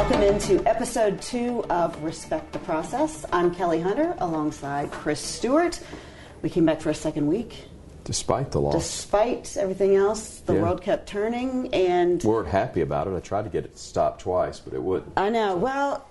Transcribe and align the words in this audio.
Welcome 0.00 0.22
into 0.22 0.66
episode 0.66 1.20
two 1.20 1.62
of 1.64 2.02
Respect 2.02 2.54
the 2.54 2.58
Process. 2.60 3.26
I'm 3.34 3.54
Kelly 3.54 3.82
Hunter 3.82 4.14
alongside 4.18 4.90
Chris 4.90 5.20
Stewart. 5.20 5.78
We 6.40 6.48
came 6.48 6.64
back 6.64 6.80
for 6.80 6.88
a 6.88 6.94
second 6.94 7.26
week. 7.26 7.66
Despite 8.04 8.50
the 8.50 8.62
loss. 8.62 8.72
Despite 8.76 9.58
everything 9.58 9.96
else, 9.96 10.40
the 10.40 10.54
Yeah. 10.54 10.62
world 10.62 10.80
kept 10.80 11.06
turning, 11.06 11.68
and 11.74 12.24
we 12.24 12.30
weren't 12.30 12.48
happy 12.48 12.80
about 12.80 13.08
it. 13.08 13.14
I 13.14 13.20
tried 13.20 13.42
to 13.42 13.50
get 13.50 13.66
it 13.66 13.76
stopped 13.78 14.22
twice, 14.22 14.58
but 14.58 14.72
it 14.72 14.82
wouldn't. 14.82 15.12
I 15.18 15.28
know. 15.28 15.54
Well, 15.54 16.06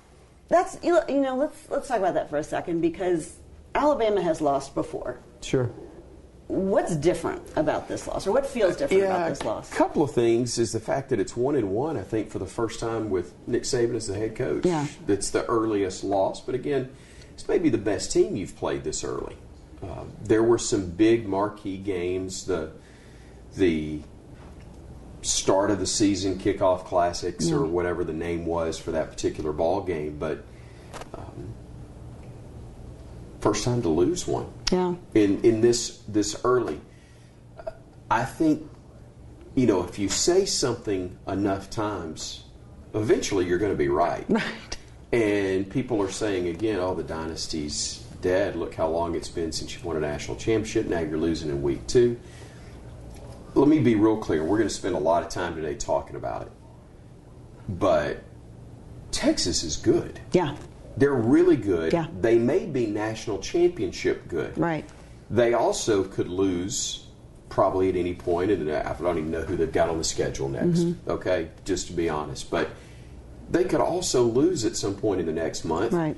that's 0.50 0.78
you 0.84 0.94
know. 1.10 1.36
Let's 1.36 1.58
let's 1.72 1.88
talk 1.88 1.98
about 1.98 2.14
that 2.14 2.30
for 2.30 2.38
a 2.38 2.44
second 2.44 2.82
because 2.82 3.38
Alabama 3.74 4.22
has 4.22 4.40
lost 4.40 4.76
before. 4.76 5.18
Sure. 5.42 5.72
What's 6.50 6.96
different 6.96 7.44
about 7.56 7.88
this 7.88 8.08
loss, 8.08 8.26
or 8.26 8.32
what 8.32 8.44
feels 8.48 8.76
different 8.76 9.04
about 9.04 9.30
this 9.30 9.44
loss? 9.44 9.72
a 9.72 9.76
couple 9.76 10.02
of 10.02 10.12
things 10.12 10.58
is 10.58 10.72
the 10.72 10.80
fact 10.80 11.10
that 11.10 11.20
it's 11.20 11.38
one 11.38 11.56
and 11.56 11.70
one. 11.70 11.96
I 11.96 12.02
think 12.02 12.32
for 12.32 12.40
the 12.40 12.48
first 12.48 12.80
time 12.80 13.12
with 13.12 13.36
Nick 13.46 13.64
Saban 13.64 13.94
as 13.94 14.08
the 14.08 14.16
head 14.16 14.36
coach. 14.36 14.66
Yeah. 14.66 14.88
That's 15.06 15.30
the 15.30 15.46
earliest 15.46 16.04
loss, 16.04 16.42
but 16.42 16.56
again, 16.56 16.90
it's 17.36 17.48
maybe 17.48 17.70
the 17.70 17.78
best 17.78 18.12
team 18.12 18.36
you've 18.36 18.56
played 18.56 18.84
this 18.84 19.04
early. 19.04 19.36
Uh, 19.84 20.06
there 20.24 20.42
were 20.42 20.58
some 20.58 20.90
big 20.90 21.28
marquee 21.28 21.78
games. 21.78 22.46
The 22.46 22.72
the 23.56 24.02
start 25.22 25.70
of 25.70 25.78
the 25.80 25.86
season 25.86 26.40
kickoff 26.40 26.84
classics 26.84 27.52
or 27.52 27.64
whatever 27.66 28.04
the 28.04 28.14
name 28.14 28.48
was 28.48 28.80
for 28.80 28.92
that 28.92 29.12
particular 29.12 29.52
ball 29.52 29.82
game, 29.82 30.18
but 30.18 30.44
um, 31.14 31.49
first 33.42 33.64
time 33.64 33.82
to 33.84 33.90
lose 33.90 34.28
one 34.28 34.48
Yeah. 34.72 34.96
in 35.16 35.42
in 35.44 35.62
this 35.62 36.00
this 36.08 36.40
early. 36.44 36.80
I 38.12 38.24
think 38.26 38.68
you 39.56 39.68
know 39.68 39.84
if 39.84 40.00
you 40.00 40.10
say 40.10 40.46
something 40.46 41.18
enough 41.28 41.70
times, 41.70 42.44
eventually 42.94 43.46
you're 43.46 43.60
going 43.60 43.72
to 43.72 43.78
be 43.78 43.90
right. 43.90 44.26
Right. 44.30 44.78
And 45.12 45.68
people 45.70 46.02
are 46.04 46.12
saying 46.12 46.48
again, 46.48 46.80
"Oh, 46.80 46.94
the 46.94 47.02
dynasty's 47.04 48.04
dead. 48.22 48.56
Look 48.56 48.76
how 48.76 48.88
long 48.90 49.16
it's 49.16 49.30
been 49.30 49.52
since 49.52 49.74
you've 49.74 49.84
won 49.86 49.96
a 49.98 50.00
national 50.00 50.38
championship. 50.38 50.86
Now 50.88 51.00
you're 51.00 51.18
losing 51.18 51.50
in 51.50 51.62
week 51.64 51.88
two. 51.88 52.20
Let 53.56 53.68
me 53.68 53.80
be 53.80 53.96
real 53.96 54.18
clear. 54.18 54.44
We're 54.44 54.58
going 54.58 54.70
to 54.70 54.74
spend 54.74 54.94
a 54.94 55.00
lot 55.00 55.24
of 55.24 55.30
time 55.30 55.56
today 55.56 55.74
talking 55.74 56.16
about 56.16 56.44
it, 56.44 56.52
but 57.68 58.22
Texas 59.12 59.64
is 59.64 59.78
good. 59.78 60.20
Yeah. 60.32 60.56
They're 61.00 61.14
really 61.14 61.56
good. 61.56 61.94
Yeah. 61.94 62.08
They 62.20 62.38
may 62.38 62.66
be 62.66 62.86
national 62.86 63.40
championship 63.40 64.28
good. 64.28 64.58
Right. 64.58 64.88
They 65.30 65.54
also 65.54 66.04
could 66.04 66.28
lose 66.28 67.06
probably 67.48 67.90
at 67.90 67.96
any 67.96 68.14
point, 68.14 68.52
and 68.52 68.70
I 68.72 68.94
don't 68.94 69.18
even 69.18 69.32
know 69.32 69.42
who 69.42 69.56
they've 69.56 69.72
got 69.72 69.90
on 69.90 69.98
the 69.98 70.04
schedule 70.04 70.50
next. 70.50 70.80
Mm-hmm. 70.80 71.10
Okay, 71.10 71.50
just 71.66 71.88
to 71.88 71.94
be 71.94 72.10
honest, 72.10 72.52
but 72.52 72.70
they 73.50 73.64
could 73.64 73.82
also 73.82 74.24
lose 74.24 74.66
at 74.66 74.76
some 74.76 74.94
point 74.96 75.20
in 75.20 75.26
the 75.26 75.34
next 75.34 75.66
month, 75.66 75.94
Right. 75.94 76.18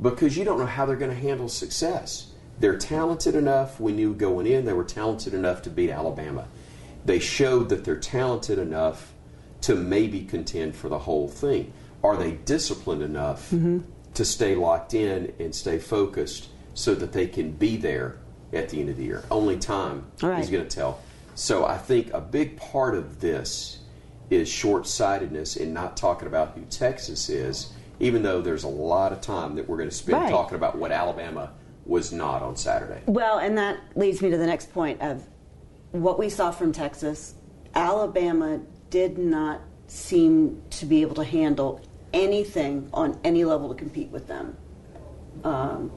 Because 0.00 0.36
you 0.36 0.44
don't 0.44 0.60
know 0.60 0.66
how 0.66 0.86
they're 0.86 0.94
going 0.94 1.10
to 1.10 1.16
handle 1.16 1.48
success. 1.48 2.30
They're 2.60 2.78
talented 2.78 3.34
enough. 3.34 3.80
We 3.80 3.90
knew 3.90 4.14
going 4.14 4.46
in 4.46 4.64
they 4.64 4.72
were 4.72 4.84
talented 4.84 5.34
enough 5.34 5.62
to 5.62 5.70
beat 5.70 5.90
Alabama. 5.90 6.46
They 7.04 7.18
showed 7.18 7.68
that 7.70 7.84
they're 7.84 7.96
talented 7.96 8.60
enough 8.60 9.12
to 9.62 9.74
maybe 9.74 10.20
contend 10.20 10.76
for 10.76 10.88
the 10.88 11.00
whole 11.00 11.26
thing. 11.26 11.72
Are 12.04 12.16
they 12.16 12.32
disciplined 12.32 13.02
enough 13.02 13.50
Mm-hmm. 13.50 13.78
To 14.14 14.24
stay 14.24 14.54
locked 14.54 14.94
in 14.94 15.32
and 15.38 15.54
stay 15.54 15.78
focused 15.78 16.48
so 16.74 16.94
that 16.94 17.12
they 17.12 17.26
can 17.26 17.52
be 17.52 17.76
there 17.76 18.18
at 18.52 18.68
the 18.68 18.80
end 18.80 18.88
of 18.88 18.96
the 18.96 19.04
year? 19.04 19.24
Only 19.30 19.58
time 19.58 20.06
right. 20.22 20.38
is 20.40 20.50
going 20.50 20.66
to 20.66 20.74
tell. 20.74 21.00
So 21.34 21.64
I 21.64 21.78
think 21.78 22.12
a 22.12 22.20
big 22.20 22.56
part 22.56 22.94
of 22.94 23.20
this 23.20 23.78
is 24.30 24.48
short 24.48 24.86
sightedness 24.86 25.56
in 25.56 25.72
not 25.72 25.96
talking 25.96 26.26
about 26.28 26.52
who 26.54 26.62
Texas 26.62 27.28
is, 27.28 27.72
even 28.00 28.22
though 28.22 28.40
there's 28.40 28.64
a 28.64 28.68
lot 28.68 29.12
of 29.12 29.20
time 29.20 29.54
that 29.56 29.68
we're 29.68 29.76
going 29.76 29.88
to 29.88 29.94
spend 29.94 30.22
Right. 30.22 30.30
talking 30.30 30.56
about 30.56 30.76
what 30.76 30.92
Alabama 30.92 31.52
was 31.86 32.12
not 32.12 32.42
on 32.42 32.56
Saturday. 32.56 33.00
Well, 33.06 33.38
and 33.38 33.56
that 33.56 33.78
leads 33.96 34.20
me 34.20 34.30
to 34.30 34.36
the 34.36 34.46
next 34.46 34.72
point 34.72 35.00
of 35.00 35.26
what 35.92 36.18
we 36.18 36.28
saw 36.28 36.50
from 36.50 36.72
Texas. 36.72 37.34
Alabama 37.74 38.60
did 38.90 39.16
not 39.16 39.62
seem 39.86 40.62
to 40.70 40.86
be 40.86 41.00
able 41.00 41.14
to 41.14 41.24
handle 41.24 41.80
anything 42.12 42.88
on 42.92 43.18
any 43.24 43.44
level 43.44 43.68
to 43.68 43.74
compete 43.74 44.10
with 44.10 44.26
them. 44.26 44.56
Um, 45.44 45.90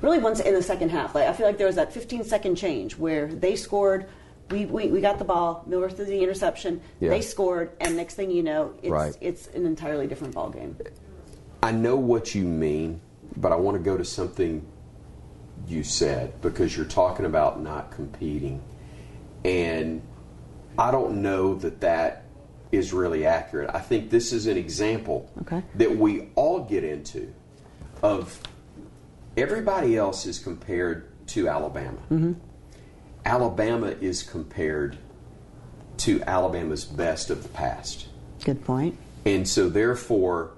really, 0.00 0.18
once 0.18 0.40
in 0.40 0.54
the 0.54 0.62
second 0.62 0.90
half, 0.90 1.14
like 1.14 1.28
I 1.28 1.32
feel 1.32 1.46
like 1.46 1.58
there 1.58 1.66
was 1.66 1.76
that 1.76 1.92
15 1.92 2.24
second 2.24 2.56
change 2.56 2.96
where 2.96 3.26
they 3.26 3.56
scored. 3.56 4.06
We, 4.50 4.66
we, 4.66 4.88
we 4.88 5.00
got 5.00 5.18
the 5.18 5.24
ball. 5.24 5.64
Miller 5.66 5.88
threw 5.88 6.04
the 6.04 6.22
interception. 6.22 6.82
Yeah. 7.00 7.10
They 7.10 7.22
scored, 7.22 7.70
and 7.80 7.96
next 7.96 8.14
thing 8.16 8.30
you 8.30 8.42
know, 8.42 8.74
it's 8.82 8.90
Right. 8.90 9.16
it's 9.20 9.46
an 9.48 9.64
entirely 9.64 10.06
different 10.06 10.34
ball 10.34 10.50
game. 10.50 10.76
I 11.62 11.70
know 11.72 11.96
what 11.96 12.34
you 12.34 12.44
mean, 12.44 13.00
but 13.36 13.52
I 13.52 13.56
want 13.56 13.78
to 13.78 13.82
go 13.82 13.96
to 13.96 14.04
something 14.04 14.66
you 15.68 15.84
said 15.84 16.40
because 16.42 16.76
you're 16.76 16.84
talking 16.86 17.24
about 17.24 17.62
not 17.62 17.92
competing. 17.92 18.60
And 19.44 20.02
I 20.76 20.90
don't 20.90 21.22
know 21.22 21.54
that 21.54 21.80
that 21.80 22.21
is 22.72 22.92
really 22.92 23.26
accurate. 23.26 23.70
I 23.72 23.80
think 23.80 24.10
this 24.10 24.32
is 24.32 24.46
an 24.46 24.56
example 24.56 25.30
Okay. 25.42 25.62
that 25.74 25.96
we 25.96 26.30
all 26.34 26.64
get 26.64 26.82
into 26.82 27.32
of 28.02 28.40
everybody 29.36 29.96
else 29.96 30.26
is 30.26 30.38
compared 30.38 31.08
to 31.28 31.48
Alabama. 31.48 31.98
Mm-hmm. 32.10 32.32
Alabama 33.24 33.88
is 34.00 34.22
compared 34.22 34.96
to 35.98 36.20
Alabama's 36.22 36.84
best 36.84 37.30
of 37.30 37.42
the 37.42 37.48
past. 37.50 38.08
Good 38.44 38.64
point. 38.64 38.98
And 39.24 39.46
so, 39.46 39.68
therefore, 39.68 40.52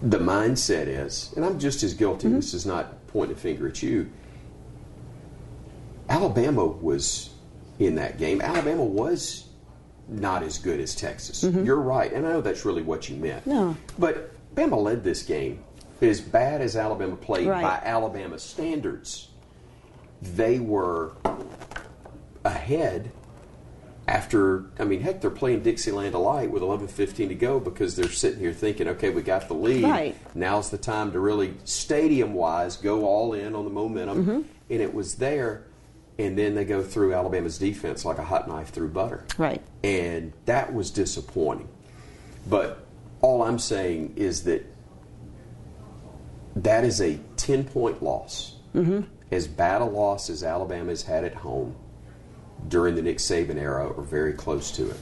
the 0.00 0.18
mindset 0.18 0.86
is, 0.86 1.32
and 1.34 1.44
I'm 1.44 1.58
just 1.58 1.82
as 1.82 1.94
guilty, 1.94 2.28
mm-hmm. 2.28 2.36
this 2.36 2.54
is 2.54 2.64
not 2.64 3.06
pointing 3.08 3.36
a 3.36 3.40
finger 3.40 3.66
at 3.66 3.82
you. 3.82 4.08
Alabama 6.08 6.64
was 6.64 7.29
in 7.80 7.96
that 7.96 8.16
game. 8.18 8.40
Alabama 8.40 8.84
was 8.84 9.46
not 10.06 10.42
as 10.44 10.58
good 10.58 10.78
as 10.80 10.94
Texas. 10.94 11.42
You're 11.42 11.80
right. 11.80 12.12
And 12.12 12.26
I 12.26 12.30
know 12.32 12.40
that's 12.40 12.64
really 12.64 12.82
what 12.82 13.08
you 13.08 13.16
meant. 13.16 13.46
No. 13.46 13.76
But 13.98 14.32
Bama 14.54 14.80
led 14.80 15.02
this 15.02 15.22
game. 15.24 15.64
As 16.00 16.20
bad 16.20 16.60
as 16.62 16.76
Alabama 16.76 17.16
played 17.16 17.46
Right. 17.48 17.62
by 17.62 17.80
Alabama 17.84 18.38
standards, 18.38 19.28
they 20.22 20.58
were 20.58 21.12
ahead 22.44 23.10
after 24.08 24.64
I 24.78 24.84
mean, 24.84 25.00
heck, 25.02 25.20
they're 25.20 25.30
playing 25.30 25.62
Dixieland 25.62 26.12
Delight 26.12 26.50
with 26.50 26.62
11:15 26.62 27.28
to 27.28 27.34
go 27.34 27.60
because 27.60 27.94
they're 27.96 28.08
sitting 28.08 28.40
here 28.40 28.52
thinking, 28.52 28.88
okay, 28.88 29.10
we 29.10 29.22
got 29.22 29.46
the 29.46 29.54
lead. 29.54 29.84
Right. 29.84 30.16
Now's 30.34 30.70
the 30.70 30.78
time 30.78 31.12
to 31.12 31.20
really 31.20 31.54
stadium-wise 31.64 32.76
go 32.78 33.04
all 33.04 33.34
in 33.34 33.54
on 33.54 33.64
the 33.64 33.70
momentum, 33.70 34.18
Mm-hmm. 34.24 34.40
and 34.70 34.80
it 34.80 34.92
was 34.92 35.16
there. 35.16 35.64
And 36.20 36.36
then 36.36 36.54
they 36.54 36.66
go 36.66 36.82
through 36.82 37.14
Alabama's 37.14 37.56
defense 37.56 38.04
like 38.04 38.18
a 38.18 38.24
hot 38.24 38.46
knife 38.46 38.68
through 38.68 38.88
butter. 38.88 39.24
Right. 39.38 39.62
And 39.82 40.34
that 40.44 40.74
was 40.74 40.90
disappointing. 40.90 41.68
But 42.46 42.84
all 43.22 43.42
I'm 43.42 43.58
saying 43.58 44.12
is 44.16 44.44
that 44.44 44.66
that 46.56 46.84
is 46.84 47.00
a 47.00 47.18
10 47.36 47.64
point 47.64 48.02
loss. 48.02 48.56
Mm-hmm. 48.74 49.00
As 49.32 49.48
bad 49.48 49.80
a 49.80 49.86
loss 49.86 50.28
as 50.28 50.44
Alabama's 50.44 51.02
had 51.02 51.24
at 51.24 51.34
home 51.34 51.74
during 52.68 52.96
the 52.96 53.02
Nick 53.02 53.16
Saban 53.16 53.56
era, 53.56 53.86
or 53.88 54.02
very 54.02 54.34
close 54.34 54.70
to 54.72 54.90
it. 54.90 55.00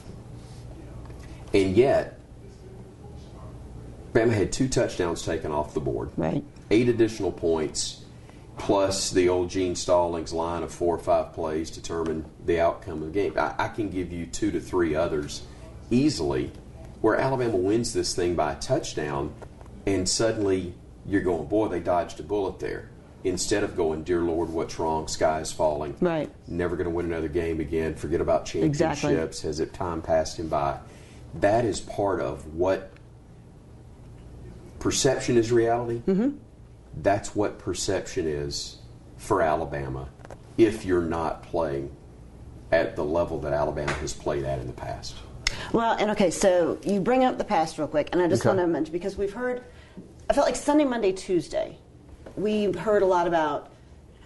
And 1.53 1.75
yet, 1.75 2.17
Bama 4.13 4.31
had 4.31 4.53
two 4.53 4.69
touchdowns 4.69 5.23
taken 5.23 5.51
off 5.51 5.73
the 5.73 5.81
board, 5.81 6.11
Right. 6.15 6.43
eight 6.71 6.87
additional 6.87 7.33
points, 7.33 8.05
plus 8.59 9.09
the 9.09 9.29
old 9.29 9.49
Gene 9.49 9.75
Stallings 9.75 10.33
line 10.33 10.61
of 10.61 10.71
four 10.71 10.95
or 10.95 10.99
five 10.99 11.33
plays 11.33 11.71
determine 11.71 12.25
the 12.45 12.59
outcome 12.59 13.01
of 13.01 13.13
the 13.13 13.19
game. 13.19 13.33
I, 13.37 13.55
I 13.57 13.67
can 13.69 13.89
give 13.89 14.11
you 14.11 14.25
two 14.27 14.51
to 14.51 14.59
three 14.59 14.93
others 14.93 15.43
easily 15.89 16.51
where 17.01 17.15
Alabama 17.15 17.55
wins 17.55 17.93
this 17.93 18.13
thing 18.13 18.35
by 18.35 18.53
a 18.53 18.59
touchdown, 18.59 19.33
and 19.85 20.07
suddenly 20.07 20.73
you're 21.05 21.21
going, 21.21 21.47
boy, 21.47 21.69
they 21.69 21.79
dodged 21.79 22.19
a 22.19 22.23
bullet 22.23 22.59
there. 22.59 22.89
Instead 23.23 23.63
of 23.63 23.75
going, 23.75 24.03
dear 24.03 24.21
Lord, 24.21 24.49
what's 24.49 24.79
wrong? 24.79 25.07
Sky 25.07 25.39
is 25.39 25.51
falling. 25.51 25.95
Right. 25.99 26.29
Never 26.47 26.75
going 26.75 26.85
to 26.89 26.93
win 26.93 27.05
another 27.05 27.27
game 27.27 27.59
again. 27.59 27.95
Forget 27.95 28.21
about 28.21 28.45
championships. 28.45 29.03
Exactly. 29.03 29.47
Has 29.47 29.59
it 29.59 29.73
time 29.73 30.01
passed 30.01 30.37
him 30.39 30.47
by? 30.47 30.79
That 31.35 31.65
is 31.65 31.79
part 31.81 32.21
of 32.21 32.53
what 32.53 32.91
perception 34.79 35.37
is 35.37 35.51
reality. 35.51 36.01
Mm-hmm. 36.07 36.37
That's 37.01 37.35
what 37.35 37.59
perception 37.59 38.27
is 38.27 38.77
for 39.17 39.41
Alabama 39.41 40.09
if 40.57 40.85
you're 40.85 41.01
not 41.01 41.43
playing 41.43 41.95
at 42.71 42.95
the 42.95 43.03
level 43.03 43.39
that 43.39 43.53
Alabama 43.53 43.91
has 43.93 44.13
played 44.13 44.43
at 44.43 44.59
in 44.59 44.67
the 44.67 44.73
past. 44.73 45.15
Well, 45.71 45.95
and 45.99 46.11
okay, 46.11 46.29
so 46.29 46.77
you 46.83 46.99
bring 46.99 47.23
up 47.23 47.37
the 47.37 47.43
past 47.43 47.77
real 47.77 47.87
quick, 47.87 48.09
and 48.11 48.21
I 48.21 48.27
just 48.27 48.41
Okay. 48.41 48.49
want 48.49 48.59
to 48.59 48.67
mention 48.67 48.91
because 48.91 49.17
we've 49.17 49.33
heard, 49.33 49.63
I 50.29 50.33
felt 50.33 50.45
like 50.45 50.55
Sunday, 50.55 50.85
Monday, 50.85 51.11
Tuesday, 51.11 51.77
we 52.35 52.71
heard 52.71 53.01
a 53.01 53.05
lot 53.05 53.27
about 53.27 53.71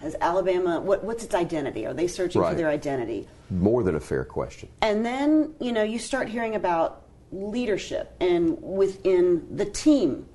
has 0.00 0.16
Alabama, 0.20 0.80
what, 0.80 1.02
what's 1.02 1.24
its 1.24 1.34
identity? 1.34 1.86
Are 1.86 1.94
they 1.94 2.06
searching 2.06 2.42
for 2.42 2.54
their 2.54 2.68
identity? 2.68 3.26
More 3.50 3.82
than 3.82 3.94
a 3.94 4.00
fair 4.00 4.24
question. 4.24 4.68
And 4.82 5.06
then, 5.06 5.54
you 5.60 5.72
know, 5.72 5.82
you 5.82 5.98
start 5.98 6.28
hearing 6.28 6.56
about 6.56 7.02
leadership 7.32 8.14
and 8.20 8.60
within 8.60 9.56
the 9.56 9.64
team 9.64 10.26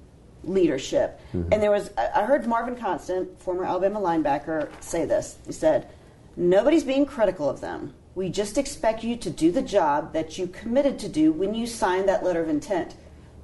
leadership. 0.44 1.20
Mm-hmm. 1.34 1.54
And 1.54 1.62
there 1.62 1.72
was, 1.72 1.92
I 1.98 2.24
heard 2.24 2.48
Marvin 2.48 2.76
Constant, 2.76 3.40
former 3.42 3.66
Alabama 3.66 4.00
linebacker, 4.00 4.70
say 4.82 5.06
this. 5.06 5.38
He 5.46 5.52
said, 5.52 5.90
Nobody's 6.36 6.84
being 6.84 7.06
critical 7.06 7.50
of 7.50 7.60
them. 7.60 7.94
We 8.16 8.30
just 8.30 8.58
expect 8.58 9.04
you 9.04 9.16
to 9.18 9.30
do 9.30 9.52
the 9.52 9.62
job 9.62 10.14
that 10.14 10.38
you 10.38 10.48
committed 10.48 10.98
to 11.00 11.10
do 11.10 11.32
when 11.32 11.54
you 11.54 11.68
signed 11.68 12.08
that 12.08 12.24
letter 12.24 12.42
of 12.42 12.50
intent. 12.50 12.96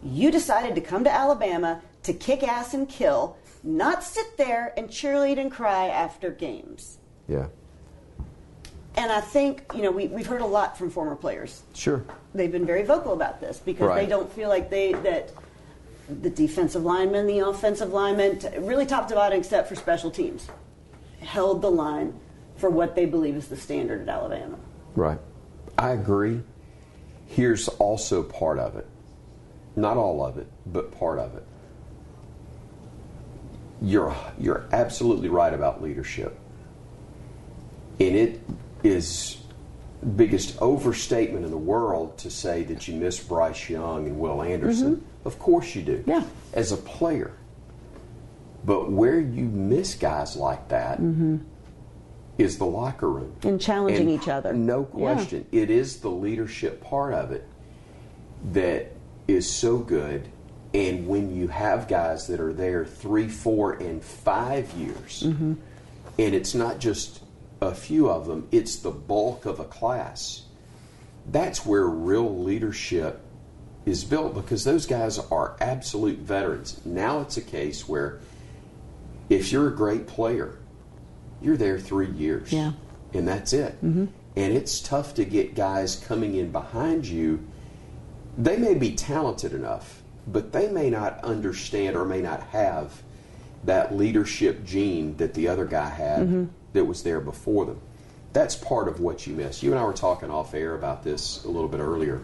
You 0.03 0.31
decided 0.31 0.75
to 0.75 0.81
come 0.81 1.03
to 1.03 1.11
Alabama 1.13 1.81
to 2.03 2.13
kick 2.13 2.43
ass 2.43 2.73
and 2.73 2.87
kill, 2.87 3.37
not 3.63 4.03
sit 4.03 4.37
there 4.37 4.73
and 4.77 4.87
cheerlead 4.87 5.39
and 5.39 5.51
cry 5.51 5.87
after 5.87 6.29
games. 6.31 6.97
Yeah. 7.27 7.47
And 8.95 9.11
I 9.11 9.19
think, 9.19 9.63
you 9.75 9.81
know, 9.81 9.91
we, 9.91 10.07
we've 10.07 10.27
heard 10.27 10.41
a 10.41 10.45
lot 10.45 10.77
from 10.77 10.89
former 10.89 11.15
players. 11.15 11.63
Sure. 11.73 12.03
They've 12.33 12.51
been 12.51 12.65
very 12.65 12.83
vocal 12.83 13.13
about 13.13 13.41
this 13.41 13.59
because 13.59 13.87
Right. 13.89 14.03
they 14.05 14.09
don't 14.09 14.31
feel 14.31 14.47
like 14.47 14.69
they 14.69 14.93
that 14.93 15.31
the 16.07 16.29
defensive 16.29 16.83
linemen, 16.83 17.27
the 17.27 17.39
offensive 17.39 17.91
linemen, 17.91 18.39
really 18.59 18.85
top 18.85 19.07
to 19.07 19.15
bottom 19.15 19.39
except 19.39 19.67
for 19.67 19.75
special 19.75 20.11
teams, 20.11 20.47
held 21.19 21.61
the 21.61 21.71
line 21.71 22.13
for 22.57 22.69
what 22.69 22.95
they 22.95 23.05
believe 23.05 23.35
is 23.35 23.47
the 23.47 23.57
standard 23.57 24.01
at 24.01 24.09
Alabama. 24.09 24.57
Right. 24.95 25.19
I 25.77 25.91
agree. 25.91 26.41
Here's 27.27 27.67
also 27.67 28.23
part 28.23 28.59
of 28.59 28.75
it. 28.75 28.87
Not 29.75 29.97
all 29.97 30.23
of 30.23 30.37
it, 30.37 30.47
but 30.65 30.97
part 30.97 31.19
of 31.19 31.35
it. 31.35 31.43
You're 33.81 34.15
you're 34.39 34.65
absolutely 34.71 35.27
right 35.27 35.53
about 35.53 35.83
leadership. 35.83 36.39
And 37.99 38.15
it 38.15 38.41
is 38.83 39.37
biggest 40.15 40.61
overstatement 40.61 41.45
in 41.45 41.51
the 41.51 41.57
world 41.57 42.17
to 42.19 42.29
say 42.29 42.63
that 42.63 42.87
you 42.87 42.95
miss 42.95 43.19
Bryce 43.19 43.69
Young 43.69 44.05
and 44.07 44.19
Will 44.19 44.41
Anderson. 44.41 45.03
Of 45.23 45.39
course 45.39 45.73
you 45.75 45.81
do. 45.81 46.03
Yeah. 46.05 46.23
As 46.53 46.71
a 46.71 46.77
player. 46.77 47.31
But 48.63 48.91
where 48.91 49.19
you 49.19 49.45
miss 49.45 49.95
guys 49.95 50.35
like 50.35 50.67
that 50.69 50.99
is 52.37 52.57
the 52.57 52.65
locker 52.65 53.09
room. 53.09 53.35
And 53.43 53.59
challenging 53.61 54.09
And 54.09 54.21
each 54.21 54.27
other. 54.27 54.53
No 54.53 54.81
Yeah. 54.81 55.13
question. 55.13 55.45
It 55.51 55.69
is 55.69 55.97
the 56.01 56.09
leadership 56.09 56.81
part 56.83 57.13
of 57.13 57.31
it 57.31 57.47
that 58.51 58.91
is 59.27 59.49
so 59.49 59.77
good. 59.77 60.27
And 60.73 61.07
when 61.07 61.33
you 61.35 61.47
have 61.47 61.87
guys 61.87 62.27
that 62.27 62.39
are 62.41 62.51
there 62.53 62.83
three, 62.85 63.29
four, 63.29 63.73
and 63.73 64.03
five 64.03 64.71
years, 64.73 65.23
Mm-hmm. 65.25 65.53
and 66.19 66.35
it's 66.35 66.53
not 66.53 66.79
just 66.79 67.21
a 67.65 67.75
few 67.75 68.09
of 68.09 68.27
them, 68.27 68.47
it's 68.51 68.77
the 68.77 68.91
bulk 68.91 69.45
of 69.45 69.59
a 69.59 69.65
class, 69.65 70.43
that's 71.31 71.65
where 71.65 71.85
real 71.85 72.43
leadership 72.43 73.21
is 73.85 74.03
built 74.03 74.33
because 74.33 74.63
those 74.63 74.85
guys 74.85 75.19
are 75.19 75.55
absolute 75.61 76.19
veterans. 76.19 76.79
Now 76.85 77.21
it's 77.21 77.37
a 77.37 77.41
case 77.41 77.87
where 77.87 78.19
if 79.29 79.51
you're 79.51 79.67
a 79.67 79.75
great 79.75 80.07
player, 80.07 80.57
you're 81.41 81.57
there 81.57 81.79
three 81.79 82.09
years. 82.11 82.51
Yeah. 82.51 82.73
And 83.13 83.27
that's 83.27 83.53
it. 83.53 83.73
Mm-hmm. 83.83 84.05
And 84.35 84.53
it's 84.53 84.81
tough 84.81 85.13
to 85.15 85.25
get 85.25 85.55
guys 85.55 85.95
coming 85.95 86.35
in 86.35 86.51
behind 86.51 87.05
you. 87.05 87.45
They 88.37 88.57
may 88.57 88.73
be 88.73 88.95
talented 88.95 89.53
enough, 89.53 90.01
but 90.27 90.51
they 90.51 90.67
may 90.67 90.89
not 90.89 91.23
understand 91.23 91.95
or 91.95 92.05
may 92.05 92.21
not 92.21 92.41
have 92.47 93.01
that 93.63 93.95
leadership 93.95 94.65
gene 94.65 95.15
that 95.17 95.33
the 95.33 95.47
other 95.47 95.65
guy 95.65 95.89
had 95.89 96.27
mm-hmm. 96.27 96.45
That 96.75 96.85
was 96.85 97.03
there 97.03 97.19
before 97.19 97.65
them. 97.65 97.81
That's 98.33 98.55
part 98.55 98.87
of 98.87 98.99
what 98.99 99.25
you 99.25 99.33
miss. 99.33 99.63
You 99.63 99.71
and 99.71 99.79
I 99.79 99.83
were 99.83 99.93
talking 99.93 100.29
off 100.29 100.53
air 100.53 100.75
about 100.75 101.03
this 101.03 101.43
a 101.43 101.47
little 101.47 101.69
bit 101.69 101.79
earlier. 101.79 102.21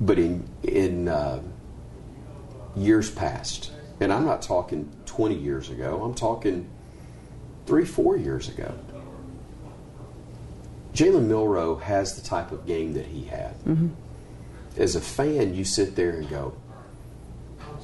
But 0.00 0.18
in 0.18 0.48
in 0.62 1.08
uh, 1.08 1.42
years 2.74 3.10
past, 3.10 3.70
and 4.00 4.12
I'm 4.12 4.24
not 4.24 4.42
talking 4.42 4.90
20 5.06 5.34
years 5.34 5.70
ago. 5.70 6.02
I'm 6.02 6.14
talking 6.14 6.68
three, 7.66 7.84
four 7.84 8.16
years 8.16 8.48
ago. 8.48 8.74
Jalen 10.94 11.26
Milroe 11.26 11.76
has 11.76 12.20
the 12.20 12.26
type 12.26 12.52
of 12.52 12.66
game 12.66 12.94
that 12.94 13.06
he 13.06 13.24
had. 13.24 13.54
As 14.76 14.96
a 14.96 15.00
fan, 15.00 15.54
you 15.54 15.64
sit 15.64 15.96
there 15.96 16.10
and 16.10 16.28
go, 16.28 16.54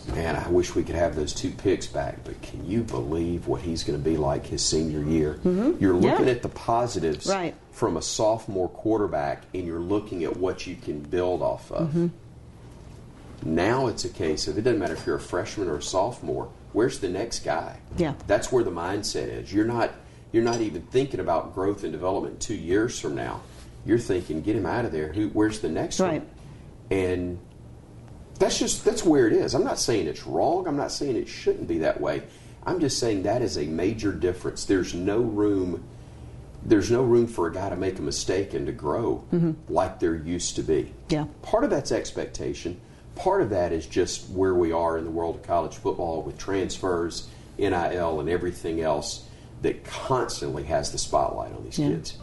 Man, 0.09 0.35
I 0.37 0.49
wish 0.49 0.75
we 0.75 0.83
could 0.83 0.95
have 0.97 1.15
those 1.15 1.33
two 1.33 1.51
picks 1.51 1.87
back, 1.87 2.25
but 2.25 2.41
can 2.43 2.67
you 2.67 2.83
believe 2.83 3.47
what 3.47 3.61
he's 3.63 3.85
going 3.85 3.99
to 3.99 4.05
be 4.05 4.17
like 4.17 4.47
his 4.47 4.65
senior 4.65 5.03
year? 5.03 5.35
Mm-hmm. 5.45 5.83
You're 5.83 5.95
looking 5.95 6.27
Yeah. 6.27 6.33
at 6.33 6.43
the 6.43 6.49
positives 6.49 7.27
Right. 7.27 7.55
from 7.71 7.97
a 7.97 8.03
sophomore 8.03 8.69
quarterback, 8.69 9.43
and 9.55 9.67
you're 9.67 9.79
looking 9.81 10.25
at 10.25 10.37
what 10.37 10.67
you 10.67 10.75
can 10.77 11.01
build 11.01 11.43
off 11.43 11.71
of. 11.71 11.89
Mm-hmm. 11.89 12.07
Now 13.43 13.87
it's 13.87 14.05
a 14.05 14.09
case 14.09 14.49
of 14.49 14.59
it 14.59 14.63
doesn't 14.63 14.79
matter 14.79 14.93
if 14.95 15.07
you're 15.07 15.17
a 15.17 15.21
freshman 15.21 15.69
or 15.69 15.77
a 15.77 15.83
sophomore. 15.83 16.49
Where's 16.73 16.99
the 17.01 17.09
next 17.09 17.41
guy? 17.45 17.79
Yeah. 17.97 18.15
That's 18.27 18.53
where 18.53 18.63
the 18.63 18.71
mindset 18.71 19.29
is. 19.29 19.53
You're 19.53 19.65
not 19.65 19.93
you're 20.33 20.45
not 20.45 20.61
even 20.61 20.83
thinking 20.83 21.19
about 21.21 21.55
growth 21.55 21.83
and 21.83 21.91
development 21.93 22.39
two 22.41 22.55
years 22.55 23.01
from 23.01 23.17
now. 23.17 23.41
You're 23.85 23.99
thinking, 23.99 24.43
get 24.43 24.55
him 24.55 24.67
out 24.67 24.85
of 24.85 24.93
there. 24.93 25.13
Who? 25.13 25.29
Where's 25.31 25.59
the 25.61 25.69
next 25.71 25.99
Right. 26.01 26.21
one? 26.23 26.27
And 26.97 27.39
that's 28.39 28.59
just 28.59 28.85
that's 28.85 29.05
where 29.05 29.27
it 29.27 29.33
is. 29.33 29.55
I'm 29.55 29.65
not 29.65 29.79
saying 29.79 30.07
it's 30.07 30.27
wrong. 30.27 30.67
I'm 30.67 30.77
not 30.77 30.93
saying 30.93 31.17
it 31.17 31.29
shouldn't 31.29 31.69
be 31.69 31.79
that 31.79 32.01
way. 32.01 32.23
I'm 32.65 32.81
just 32.81 32.99
saying 32.99 33.23
that 33.25 33.43
is 33.43 33.57
a 33.57 33.65
major 33.65 34.13
difference. 34.13 34.65
There's 34.65 34.95
no 34.95 35.19
room 35.19 35.85
there's 36.63 36.91
no 36.91 37.03
room 37.03 37.27
for 37.27 37.47
a 37.47 37.53
guy 37.53 37.71
to 37.71 37.77
make 37.77 37.99
a 37.99 38.03
mistake 38.03 38.53
and 38.53 38.67
to 38.67 38.73
grow 38.73 39.25
like 39.71 39.99
there 39.99 40.15
used 40.15 40.57
to 40.57 40.63
be. 40.63 40.93
Yeah. 41.09 41.25
Part 41.41 41.65
of 41.65 41.71
that's 41.71 41.91
expectation. 41.91 42.79
Part 43.15 43.41
of 43.41 43.49
that 43.51 43.73
is 43.73 43.87
just 43.87 44.29
where 44.31 44.55
we 44.55 44.71
are 44.71 44.99
in 44.99 45.05
the 45.05 45.11
world 45.11 45.37
of 45.37 45.43
college 45.43 45.75
football 45.77 46.23
with 46.23 46.37
transfers, 46.37 47.29
NIL, 47.59 48.21
and 48.21 48.29
everything 48.29 48.83
else 48.83 49.27
that 49.63 49.85
constantly 49.85 50.65
has 50.65 50.93
the 50.93 50.99
spotlight 50.99 51.53
on 51.55 51.65
these 51.65 51.79
Yeah. 51.79 51.89
kids. 51.89 52.19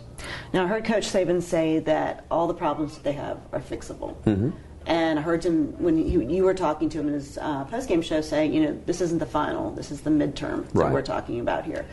Now, 0.53 0.63
I 0.65 0.67
heard 0.67 0.85
Coach 0.85 1.07
Saban 1.07 1.41
say 1.41 1.79
that 1.79 2.25
all 2.31 2.47
the 2.47 2.53
problems 2.53 2.93
that 2.95 3.03
they 3.03 3.13
have 3.13 3.39
are 3.51 3.59
fixable. 3.59 4.15
Mm-hmm. 4.23 4.49
And 4.87 5.19
I 5.19 5.21
heard 5.21 5.43
him 5.43 5.73
when 5.83 5.97
you, 5.97 6.21
you 6.21 6.43
were 6.45 6.53
talking 6.53 6.87
to 6.89 6.99
him 6.99 7.07
in 7.09 7.13
his 7.13 7.37
uh, 7.37 7.65
postgame 7.65 8.01
show 8.01 8.21
saying, 8.21 8.53
you 8.53 8.61
know, 8.63 8.81
this 8.85 9.01
isn't 9.01 9.19
the 9.19 9.25
final, 9.25 9.69
this 9.71 9.91
is 9.91 9.99
the 10.01 10.09
midterm 10.09 10.65
that 10.69 10.73
Right. 10.75 10.93
we're 10.93 11.01
talking 11.01 11.41
about 11.41 11.65
here. 11.65 11.85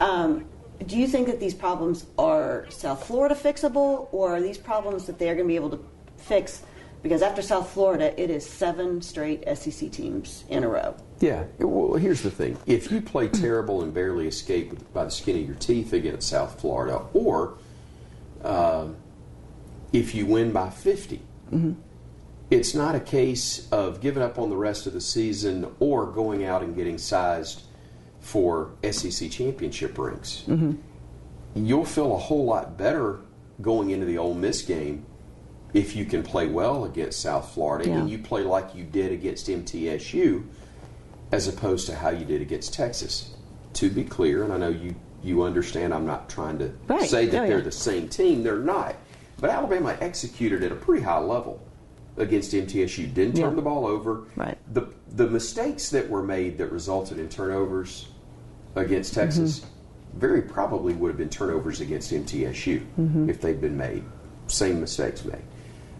Um, 0.00 0.44
do 0.86 0.96
you 0.96 1.08
think 1.08 1.26
that 1.26 1.40
these 1.40 1.54
problems 1.54 2.06
are 2.18 2.66
South 2.70 3.04
Florida 3.04 3.34
fixable, 3.34 4.08
or 4.12 4.36
are 4.36 4.40
these 4.40 4.58
problems 4.58 5.06
that 5.06 5.18
they 5.18 5.28
are 5.28 5.34
going 5.34 5.46
to 5.46 5.48
be 5.48 5.56
able 5.56 5.70
to 5.70 5.84
fix? 6.18 6.62
Because 7.02 7.20
after 7.20 7.42
South 7.42 7.68
Florida, 7.70 8.18
it 8.20 8.30
is 8.30 8.48
seven 8.48 9.02
straight 9.02 9.42
SEC 9.56 9.90
teams 9.90 10.44
in 10.48 10.62
a 10.64 10.68
row. 10.68 10.94
Yeah. 11.18 11.44
Well, 11.58 11.94
here's 11.98 12.22
the 12.22 12.30
thing: 12.30 12.58
if 12.66 12.90
you 12.92 13.00
play 13.00 13.28
terrible 13.28 13.82
and 13.82 13.92
barely 13.94 14.26
escape 14.28 14.72
by 14.92 15.04
the 15.04 15.10
skin 15.10 15.36
of 15.40 15.46
your 15.46 15.54
teeth 15.56 15.92
against 15.92 16.28
South 16.28 16.60
Florida, 16.60 17.02
or 17.12 17.54
um 18.44 18.96
if 19.92 20.14
you 20.14 20.26
win 20.26 20.52
by 20.52 20.68
50, 20.68 21.20
it's 22.50 22.74
not 22.74 22.94
a 22.94 23.00
case 23.00 23.68
of 23.72 24.00
giving 24.00 24.22
up 24.22 24.38
on 24.38 24.50
the 24.50 24.56
rest 24.56 24.86
of 24.86 24.92
the 24.92 25.00
season 25.00 25.66
or 25.80 26.06
going 26.06 26.44
out 26.44 26.62
and 26.62 26.74
getting 26.76 26.98
sized 26.98 27.62
for 28.20 28.72
SEC 28.88 29.30
championship 29.30 29.98
rings. 29.98 30.44
Mm-hmm. 30.46 30.72
You'll 31.66 31.84
feel 31.84 32.14
a 32.14 32.18
whole 32.18 32.44
lot 32.44 32.76
better 32.76 33.20
going 33.62 33.90
into 33.90 34.04
the 34.06 34.18
Ole 34.18 34.34
Miss 34.34 34.62
game 34.62 35.06
if 35.72 35.96
you 35.96 36.04
can 36.04 36.22
play 36.22 36.46
well 36.46 36.84
against 36.84 37.20
South 37.20 37.52
Florida 37.52 37.88
Yeah. 37.88 37.98
and 37.98 38.10
you 38.10 38.18
play 38.18 38.42
like 38.42 38.74
you 38.74 38.84
did 38.84 39.10
against 39.12 39.48
MTSU 39.48 40.44
as 41.32 41.48
opposed 41.48 41.86
to 41.86 41.94
how 41.96 42.10
you 42.10 42.24
did 42.24 42.40
against 42.42 42.72
Texas. 42.74 43.34
To 43.74 43.90
be 43.90 44.04
clear, 44.04 44.42
and 44.44 44.52
I 44.52 44.56
know 44.56 44.68
you 44.68 44.94
you 45.22 45.42
understand 45.42 45.92
I'm 45.92 46.06
not 46.06 46.28
trying 46.28 46.58
to 46.60 46.72
Right. 46.86 47.08
say 47.08 47.26
that 47.26 47.44
Oh, 47.44 47.46
they're 47.48 47.58
yeah. 47.58 47.64
the 47.64 47.72
same 47.72 48.08
team. 48.08 48.42
They're 48.44 48.58
not. 48.58 48.94
But 49.40 49.50
Alabama 49.50 49.96
executed 50.00 50.62
at 50.62 50.70
a 50.70 50.76
pretty 50.76 51.02
high 51.02 51.18
level 51.18 51.60
against 52.16 52.52
MTSU. 52.52 53.12
Didn't 53.12 53.36
turn 53.36 53.50
Yeah. 53.50 53.56
the 53.56 53.62
ball 53.62 53.86
over. 53.86 54.24
Right. 54.36 54.56
The 54.72 54.88
the 55.14 55.26
mistakes 55.28 55.90
that 55.90 56.08
were 56.10 56.22
made 56.22 56.58
that 56.58 56.70
resulted 56.72 57.18
in 57.18 57.28
turnovers 57.28 58.08
against 58.74 59.14
Texas 59.14 59.60
Mm-hmm. 59.60 60.18
very 60.20 60.42
probably 60.42 60.92
would 60.94 61.08
have 61.08 61.16
been 61.18 61.28
turnovers 61.30 61.80
against 61.80 62.12
MTSU 62.12 62.80
Mm-hmm. 62.98 63.30
if 63.30 63.40
they'd 63.40 63.60
been 63.60 63.76
made. 63.76 64.04
Same 64.48 64.80
mistakes 64.80 65.24
made. 65.24 65.42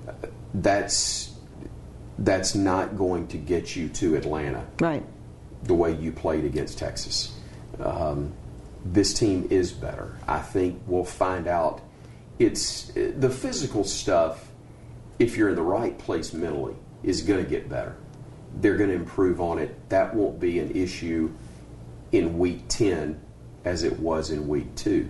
Uh, 0.08 0.12
That's 0.54 1.32
that's 2.18 2.54
not 2.54 2.96
going 2.96 3.26
to 3.28 3.37
get 3.37 3.76
you 3.76 3.88
to 3.90 4.16
Atlanta 4.16 4.64
Right. 4.80 5.04
the 5.64 5.75
way 5.75 5.94
you 5.94 6.12
played 6.12 6.44
against 6.46 6.78
Texas. 6.78 7.35
Um, 7.78 8.32
this 8.87 9.12
team 9.12 9.46
is 9.50 9.70
better. 9.73 10.16
I 10.26 10.38
think 10.38 10.80
we'll 10.87 11.04
find 11.04 11.46
out. 11.46 11.82
It's 12.38 12.90
the 12.94 13.28
physical 13.28 13.85
stuff. 13.85 14.46
If 15.18 15.37
you're 15.37 15.49
in 15.49 15.54
the 15.54 15.62
right 15.62 15.96
place 15.99 16.32
mentally, 16.32 16.75
is 17.02 17.23
going 17.23 17.42
to 17.42 17.49
get 17.49 17.68
better. 17.68 17.96
They're 18.61 18.76
going 18.76 18.90
to 18.90 18.96
improve 18.96 19.40
on 19.40 19.58
it. 19.58 19.88
That 19.88 20.14
won't 20.14 20.40
be 20.40 20.58
an 20.58 20.70
issue 20.70 21.32
in 22.12 22.38
week 22.38 22.62
ten 22.68 23.20
as 23.64 23.82
it 23.82 23.99
was 23.99 24.30
in 24.30 24.49
week 24.49 24.75
two. 24.75 25.08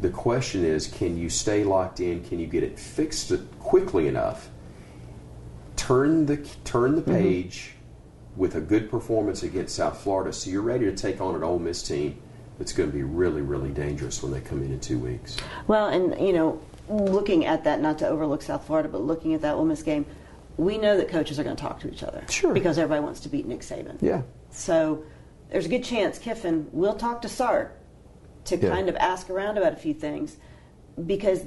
The 0.00 0.10
question 0.10 0.64
is, 0.64 0.86
can 0.86 1.16
you 1.16 1.28
stay 1.28 1.64
locked 1.64 2.00
in? 2.00 2.24
Can 2.24 2.38
you 2.38 2.46
get 2.46 2.62
it 2.62 2.78
fixed 2.78 3.32
quickly 3.58 4.08
enough 4.08 4.48
turn 5.82 6.26
the 6.26 6.36
turn 6.64 6.94
the 6.94 7.02
mm-hmm. 7.02 7.12
page 7.12 7.72
with 8.36 8.54
a 8.54 8.60
good 8.60 8.88
performance 8.88 9.42
against 9.42 9.74
South 9.74 10.00
Florida, 10.00 10.32
so 10.32 10.48
you're 10.48 10.62
ready 10.62 10.86
to 10.86 10.94
take 10.94 11.20
on 11.20 11.34
an 11.34 11.42
Ole 11.42 11.58
Miss 11.58 11.82
team 11.82 12.16
that's 12.58 12.72
going 12.72 12.90
to 12.90 12.96
be 12.96 13.02
really, 13.02 13.42
really 13.42 13.70
dangerous 13.70 14.22
when 14.22 14.32
they 14.32 14.40
come 14.40 14.62
in 14.62 14.72
in 14.72 14.80
two 14.80 14.98
weeks. 14.98 15.36
Well, 15.66 15.88
and 15.88 16.18
you 16.24 16.32
know, 16.32 16.60
looking 16.92 17.46
at 17.46 17.64
that, 17.64 17.80
not 17.80 17.98
to 17.98 18.08
overlook 18.08 18.42
South 18.42 18.66
Florida, 18.66 18.88
but 18.88 19.00
looking 19.02 19.34
at 19.34 19.40
that 19.42 19.54
Ole 19.54 19.64
Miss 19.64 19.82
game, 19.82 20.06
we 20.56 20.78
know 20.78 20.96
that 20.96 21.08
coaches 21.08 21.38
are 21.38 21.44
going 21.44 21.56
to 21.56 21.62
talk 21.62 21.80
to 21.80 21.90
each 21.90 22.02
other. 22.02 22.22
Sure. 22.28 22.52
Because 22.52 22.78
everybody 22.78 23.02
wants 23.02 23.20
to 23.20 23.28
beat 23.28 23.46
Nick 23.46 23.60
Saban. 23.60 23.96
Yeah. 24.00 24.22
So 24.50 25.04
there's 25.50 25.66
a 25.66 25.68
good 25.68 25.84
chance 25.84 26.18
Kiffin 26.18 26.68
will 26.72 26.94
talk 26.94 27.22
to 27.22 27.28
Sark 27.28 27.78
to 28.44 28.56
Yeah. 28.56 28.70
kind 28.70 28.88
of 28.88 28.96
ask 28.96 29.30
around 29.30 29.56
about 29.56 29.72
a 29.72 29.76
few 29.76 29.94
things 29.94 30.36
because 31.06 31.44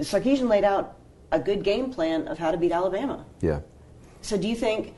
Sarkisian 0.00 0.48
laid 0.48 0.64
out 0.64 0.96
a 1.30 1.38
good 1.38 1.62
game 1.62 1.90
plan 1.90 2.26
of 2.26 2.38
how 2.38 2.50
to 2.50 2.56
beat 2.56 2.72
Alabama. 2.72 3.24
Yeah. 3.40 3.60
So 4.22 4.36
do 4.36 4.48
you 4.48 4.56
think 4.56 4.94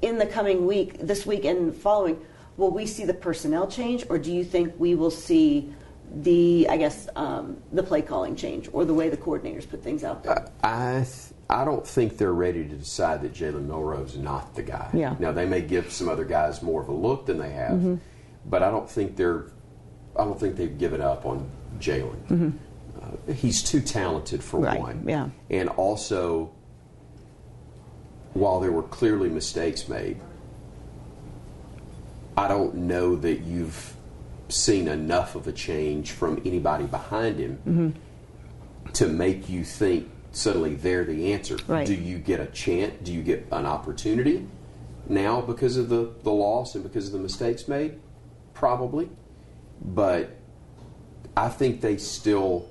in 0.00 0.18
the 0.18 0.26
coming 0.26 0.66
week, 0.66 0.98
this 1.00 1.26
week 1.26 1.44
and 1.44 1.74
following, 1.74 2.20
will 2.56 2.70
we 2.70 2.86
see 2.86 3.04
the 3.04 3.14
personnel 3.14 3.66
change, 3.66 4.04
or 4.08 4.18
do 4.18 4.32
you 4.32 4.44
think 4.44 4.74
we 4.78 4.94
will 4.94 5.10
see 5.10 5.72
the, 6.14 6.66
I 6.68 6.76
guess, 6.76 7.08
um, 7.16 7.58
the 7.72 7.82
play 7.82 8.02
calling 8.02 8.34
change, 8.36 8.68
or 8.72 8.84
the 8.84 8.94
way 8.94 9.08
the 9.08 9.16
coordinators 9.16 9.68
put 9.68 9.82
things 9.82 10.04
out 10.04 10.22
there? 10.24 10.50
I 10.62 11.04
th- 11.04 11.34
I 11.50 11.64
don't 11.64 11.86
think 11.86 12.18
they're 12.18 12.32
ready 12.34 12.62
to 12.68 12.74
decide 12.74 13.22
that 13.22 13.32
Jalen 13.32 13.66
Milroe's 13.66 14.16
not 14.18 14.54
the 14.54 14.62
guy. 14.62 14.90
Yeah. 14.92 15.16
Now 15.18 15.32
they 15.32 15.46
may 15.46 15.62
give 15.62 15.90
some 15.92 16.08
other 16.08 16.24
guys 16.24 16.62
more 16.62 16.82
of 16.82 16.88
a 16.88 16.92
look 16.92 17.24
than 17.26 17.38
they 17.38 17.50
have, 17.50 17.98
but 18.46 18.62
I 18.62 18.70
don't 18.70 18.88
think 18.88 19.16
they're. 19.16 19.46
I 20.18 20.24
don't 20.24 20.38
think 20.38 20.56
they've 20.56 20.76
given 20.76 21.00
up 21.00 21.24
on 21.26 21.48
Jalen. 21.78 22.52
Uh, 23.00 23.32
he's 23.32 23.62
too 23.62 23.80
talented 23.80 24.42
for 24.42 24.58
Right, 24.60 24.78
one. 24.80 25.04
yeah. 25.06 25.28
And 25.48 25.68
also, 25.70 26.50
while 28.34 28.60
there 28.60 28.72
were 28.72 28.82
clearly 28.82 29.28
mistakes 29.28 29.88
made, 29.88 30.18
I 32.36 32.48
don't 32.48 32.74
know 32.74 33.16
that 33.16 33.40
you've 33.40 33.94
seen 34.48 34.88
enough 34.88 35.34
of 35.34 35.46
a 35.46 35.52
change 35.52 36.12
from 36.12 36.40
anybody 36.44 36.84
behind 36.84 37.38
him 37.38 37.58
Mm-hmm. 37.66 38.92
to 38.92 39.08
make 39.08 39.48
you 39.48 39.64
think 39.64 40.08
suddenly 40.32 40.74
they're 40.74 41.04
the 41.04 41.32
answer. 41.32 41.58
Right. 41.66 41.86
Do 41.86 41.94
you 41.94 42.18
get 42.18 42.40
a 42.40 42.46
chance? 42.46 42.94
Do 43.02 43.12
you 43.12 43.22
get 43.22 43.46
an 43.52 43.66
opportunity 43.66 44.46
now 45.08 45.40
because 45.40 45.76
of 45.76 45.88
the, 45.88 46.12
the 46.22 46.30
loss 46.32 46.74
and 46.74 46.82
because 46.82 47.06
of 47.06 47.12
the 47.12 47.18
mistakes 47.18 47.68
made? 47.68 47.98
Probably. 48.54 49.08
But 49.82 50.36
I 51.36 51.48
think 51.48 51.80
they 51.80 51.96
still 51.98 52.68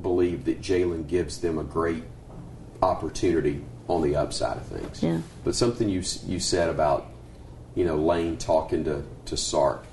believe 0.00 0.44
that 0.44 0.60
Jalen 0.60 1.06
gives 1.08 1.40
them 1.40 1.58
a 1.58 1.64
great 1.64 2.04
opportunity 2.82 3.62
on 3.88 4.02
the 4.02 4.16
upside 4.16 4.56
of 4.56 4.66
things. 4.66 5.02
Yeah. 5.02 5.20
But 5.44 5.54
something 5.54 5.88
you 5.88 6.02
you 6.26 6.38
said 6.40 6.68
about 6.68 7.06
you 7.74 7.84
know 7.84 7.96
Lane 7.96 8.36
talking 8.36 8.84
to 8.84 9.02
to 9.26 9.36
Sark. 9.36 9.84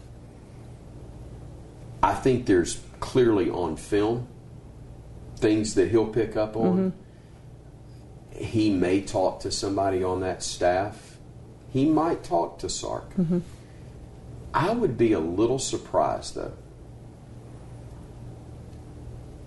I 2.08 2.14
think 2.14 2.46
there's 2.46 2.80
clearly 3.02 3.50
on 3.50 3.76
film 3.76 4.30
things 5.36 5.76
that 5.76 5.92
he'll 5.92 6.08
pick 6.08 6.38
up 6.38 6.56
on. 6.56 6.94
Mm-hmm. 8.32 8.44
He 8.46 8.70
may 8.70 9.02
talk 9.02 9.42
to 9.42 9.52
somebody 9.52 10.06
on 10.06 10.22
that 10.22 10.42
staff. 10.42 11.18
He 11.74 11.84
might 11.84 12.24
talk 12.24 12.60
to 12.60 12.70
Sark. 12.70 13.14
Mm-hmm. 13.16 13.40
I 14.54 14.72
would 14.72 14.98
be 14.98 15.12
a 15.12 15.20
little 15.20 15.60
surprised 15.60 16.36
though 16.36 16.54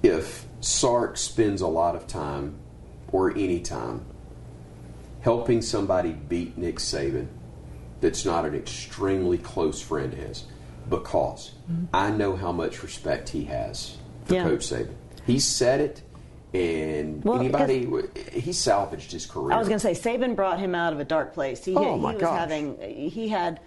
if 0.02 0.44
Sark 0.60 1.16
spends 1.16 1.62
a 1.62 1.66
lot 1.66 1.96
of 1.96 2.06
time 2.06 2.56
or 3.10 3.30
any 3.30 3.60
time 3.60 4.04
helping 5.22 5.62
somebody 5.62 6.12
beat 6.12 6.58
Nick 6.58 6.76
Saban 6.76 7.28
that's 8.02 8.26
not 8.26 8.44
an 8.44 8.54
extremely 8.54 9.38
close 9.38 9.80
friend 9.80 10.12
of 10.12 10.18
his 10.18 10.44
because 10.90 11.52
I 11.94 12.10
know 12.10 12.36
how 12.36 12.52
much 12.52 12.82
respect 12.82 13.28
he 13.30 13.44
has 13.44 13.96
for 14.24 14.34
Yeah. 14.34 14.42
Coach 14.42 14.60
Saban. 14.68 14.94
He 15.24 15.38
said 15.38 15.80
it, 15.80 16.02
and 16.52 17.24
Well, 17.24 17.38
anybody, 17.38 17.88
he 18.32 18.52
salvaged 18.52 19.12
his 19.12 19.24
career. 19.24 19.54
I 19.54 19.58
was 19.58 19.68
going 19.68 19.78
to 19.80 19.94
say 19.94 20.16
Saban 20.18 20.34
brought 20.34 20.58
him 20.58 20.74
out 20.74 20.92
of 20.92 20.98
a 21.00 21.04
dark 21.04 21.32
place. 21.32 21.64
He, 21.64 21.74
Oh, 21.76 21.94
he 21.94 22.00
my 22.00 22.12
was 22.14 22.20
gosh. 22.20 22.38
having 22.38 22.76
he 23.10 23.28
had 23.28 23.60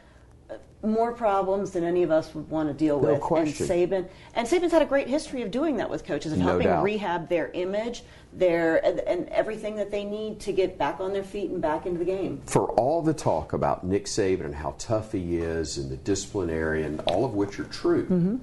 more 0.83 1.13
problems 1.13 1.71
than 1.71 1.83
any 1.83 2.03
of 2.03 2.11
us 2.11 2.35
would 2.35 2.49
want 2.49 2.67
to 2.67 2.73
deal 2.73 3.01
No 3.01 3.13
with. 3.13 3.21
question. 3.21 3.69
And 3.71 3.89
Saban 3.89 4.09
and 4.35 4.47
Saban's 4.47 4.71
had 4.71 4.81
a 4.81 4.85
great 4.85 5.07
history 5.07 5.41
of 5.41 5.49
doing 5.49 5.77
that 5.77 5.89
with 5.89 6.03
coaches 6.03 6.33
of 6.33 6.39
No 6.39 6.45
helping 6.45 6.67
doubt. 6.67 6.83
rehab 6.83 7.29
their 7.29 7.49
image, 7.53 8.03
their 8.33 8.85
and, 8.85 8.99
and 9.01 9.29
everything 9.29 9.77
that 9.77 9.91
they 9.91 10.03
need 10.03 10.41
to 10.41 10.51
get 10.51 10.77
back 10.77 10.99
on 10.99 11.13
their 11.13 11.23
feet 11.23 11.51
and 11.51 11.61
back 11.61 11.85
into 11.85 11.99
the 11.99 12.05
game. 12.05 12.41
for 12.45 12.69
all 12.71 13.01
the 13.01 13.13
talk 13.13 13.53
about 13.53 13.85
Nick 13.85 14.05
Saban 14.05 14.45
and 14.45 14.55
how 14.55 14.75
tough 14.77 15.13
he 15.13 15.37
is 15.37 15.77
and 15.77 15.89
the 15.89 15.97
disciplinarian, 15.97 16.99
all 17.07 17.23
of 17.23 17.33
which 17.33 17.59
are 17.59 17.65
true, 17.65 18.03
mm-hmm. 18.03 18.35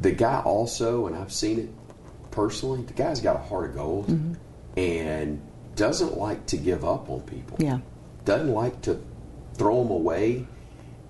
the 0.00 0.10
guy 0.10 0.40
also, 0.40 1.06
and 1.06 1.14
I've 1.16 1.32
seen 1.32 1.60
it 1.60 1.70
personally, 2.32 2.82
the 2.82 2.92
guy's 2.92 3.20
got 3.20 3.36
a 3.36 3.40
heart 3.40 3.70
of 3.70 3.76
gold 3.76 4.08
mm-hmm. 4.08 4.34
and 4.76 5.40
doesn't 5.76 6.18
like 6.18 6.44
to 6.46 6.56
give 6.56 6.84
up 6.84 7.08
on 7.08 7.20
people. 7.20 7.56
Yeah. 7.60 7.78
Doesn't 8.24 8.52
like 8.52 8.82
to 8.82 9.00
throw 9.54 9.82
them 9.82 9.92
away 9.92 10.46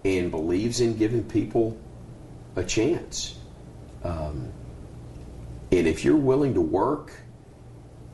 and 0.05 0.31
believes 0.31 0.81
in 0.81 0.97
giving 0.97 1.25
people 1.25 1.77
a 2.57 2.65
chance. 2.65 3.39
Um, 4.05 4.53
and 5.71 5.87
if 5.87 6.05
you're 6.05 6.17
willing 6.17 6.55
to 6.55 6.61
work 6.61 7.13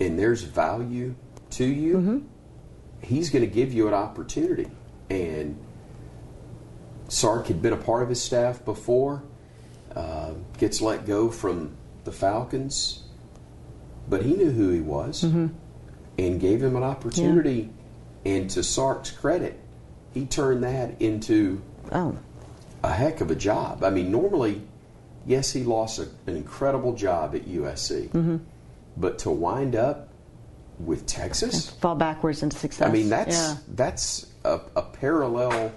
and 0.00 0.19
there's 0.19 0.43
value 0.43 1.14
to 1.50 1.64
you, 1.64 1.97
he's 3.03 3.31
going 3.31 3.45
to 3.45 3.50
give 3.50 3.73
you 3.73 3.87
an 3.87 3.95
opportunity. 3.95 4.71
And 5.11 5.59
Sark 7.09 7.47
had 7.47 7.62
been 7.62 7.73
a 7.73 7.76
part 7.79 8.03
of 8.03 8.09
his 8.09 8.21
staff 8.23 8.64
before, 8.64 9.23
uh, 9.95 10.33
gets 10.59 10.81
let 10.81 11.07
go 11.07 11.31
from 11.31 11.76
the 12.05 12.12
Falcons, 12.12 13.05
but 14.09 14.23
he 14.23 14.35
knew 14.35 14.50
who 14.50 14.71
he 14.71 14.81
was 14.81 15.23
and 16.19 16.41
gave 16.41 16.62
him 16.62 16.76
an 16.76 16.83
opportunity. 16.83 17.71
And 18.25 18.50
to 18.50 18.62
Sark's 18.64 19.11
credit, 19.11 19.61
he 20.12 20.26
turned 20.26 20.64
that 20.64 21.00
into 21.00 21.62
Oh, 21.93 22.17
a 22.83 22.93
heck 22.93 23.21
of 23.21 23.31
a 23.31 23.35
job. 23.35 23.83
I 23.83 23.91
mean, 23.91 24.11
normally, 24.11 24.62
yes, 25.26 25.53
he 25.53 25.64
lost 25.64 25.99
a, 25.99 26.09
an 26.26 26.37
incredible 26.37 26.95
job 26.95 27.35
at 27.35 27.47
USC, 27.47 28.41
but 28.97 29.19
to 29.21 29.31
wind 29.31 29.75
up 29.75 30.09
with 30.79 31.07
Texas, 31.07 31.71
fall 31.71 31.95
backwards 31.95 32.43
into 32.43 32.57
success. 32.57 32.88
I 32.88 32.93
mean, 32.93 33.09
that's 33.09 33.37
yeah. 33.37 33.57
that's 33.69 34.26
a, 34.45 34.61
a 34.76 34.83
parallel 34.83 35.73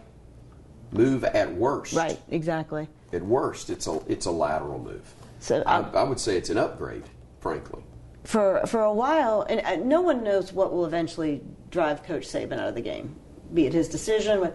move 0.92 1.24
at 1.24 1.54
worst. 1.54 1.94
right, 1.94 2.20
exactly. 2.30 2.88
At 3.14 3.24
worst, 3.24 3.70
it's 3.70 3.88
a 3.88 4.02
it's 4.08 4.26
a 4.26 4.32
lateral 4.32 4.80
move. 4.80 5.14
So 5.40 5.64
I, 5.66 5.78
um, 5.78 5.92
I 5.96 6.04
would 6.04 6.20
say 6.20 6.36
it's 6.36 6.50
an 6.50 6.58
upgrade, 6.58 7.04
frankly. 7.40 7.84
for 8.24 8.66
for 8.66 8.82
a 8.82 8.94
while, 8.94 9.44
and 9.44 9.62
uh, 9.62 9.76
no 9.78 10.02
one 10.02 10.24
knows 10.24 10.52
what 10.52 10.74
will 10.74 10.86
eventually 10.86 11.42
drive 11.70 12.04
Coach 12.04 12.28
Saban 12.28 12.54
out 12.54 12.68
of 12.68 12.76
the 12.76 12.82
game, 12.82 13.16
be 13.54 13.66
it 13.66 13.74
his 13.74 13.88
decision. 13.88 14.52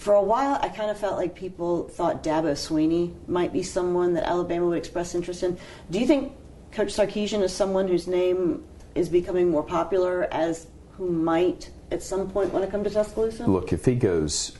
For 0.00 0.14
a 0.14 0.22
while, 0.22 0.58
I 0.62 0.70
kind 0.70 0.90
of 0.90 0.96
felt 0.96 1.18
like 1.18 1.34
people 1.34 1.86
thought 1.86 2.24
Dabo 2.24 2.52
Swinney 2.52 3.12
might 3.28 3.52
be 3.52 3.62
someone 3.62 4.14
that 4.14 4.26
Alabama 4.26 4.64
would 4.68 4.78
express 4.78 5.14
interest 5.14 5.42
in. 5.42 5.58
Do 5.90 6.00
you 6.00 6.06
think 6.06 6.32
Coach 6.72 6.88
Sarkisian 6.88 7.42
is 7.42 7.52
someone 7.52 7.86
whose 7.86 8.06
name 8.06 8.64
is 8.94 9.10
becoming 9.10 9.50
more 9.50 9.62
popular 9.62 10.26
as 10.32 10.68
who 10.92 11.10
might 11.10 11.68
at 11.90 12.02
some 12.02 12.30
point 12.30 12.50
want 12.50 12.64
to 12.64 12.70
come 12.70 12.82
to 12.82 12.88
Tuscaloosa? 12.88 13.44
Look, 13.46 13.74
if 13.74 13.84
he 13.84 13.94
goes, 13.94 14.56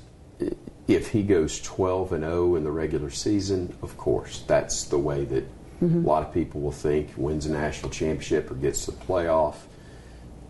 if 0.86 1.08
he 1.08 1.22
goes 1.22 1.58
twelve 1.58 2.12
and 2.12 2.22
zero 2.22 2.56
in 2.56 2.64
the 2.64 2.70
regular 2.70 3.08
season, 3.08 3.74
of 3.80 3.96
course, 3.96 4.44
that's 4.46 4.84
the 4.84 4.98
way 4.98 5.24
that 5.24 5.44
a 5.80 5.86
lot 5.86 6.22
of 6.22 6.34
people 6.34 6.60
will 6.60 6.70
think. 6.70 7.14
Wins 7.16 7.46
a 7.46 7.50
national 7.50 7.90
championship 7.90 8.50
or 8.50 8.56
gets 8.56 8.84
the 8.84 8.92
playoff, 8.92 9.56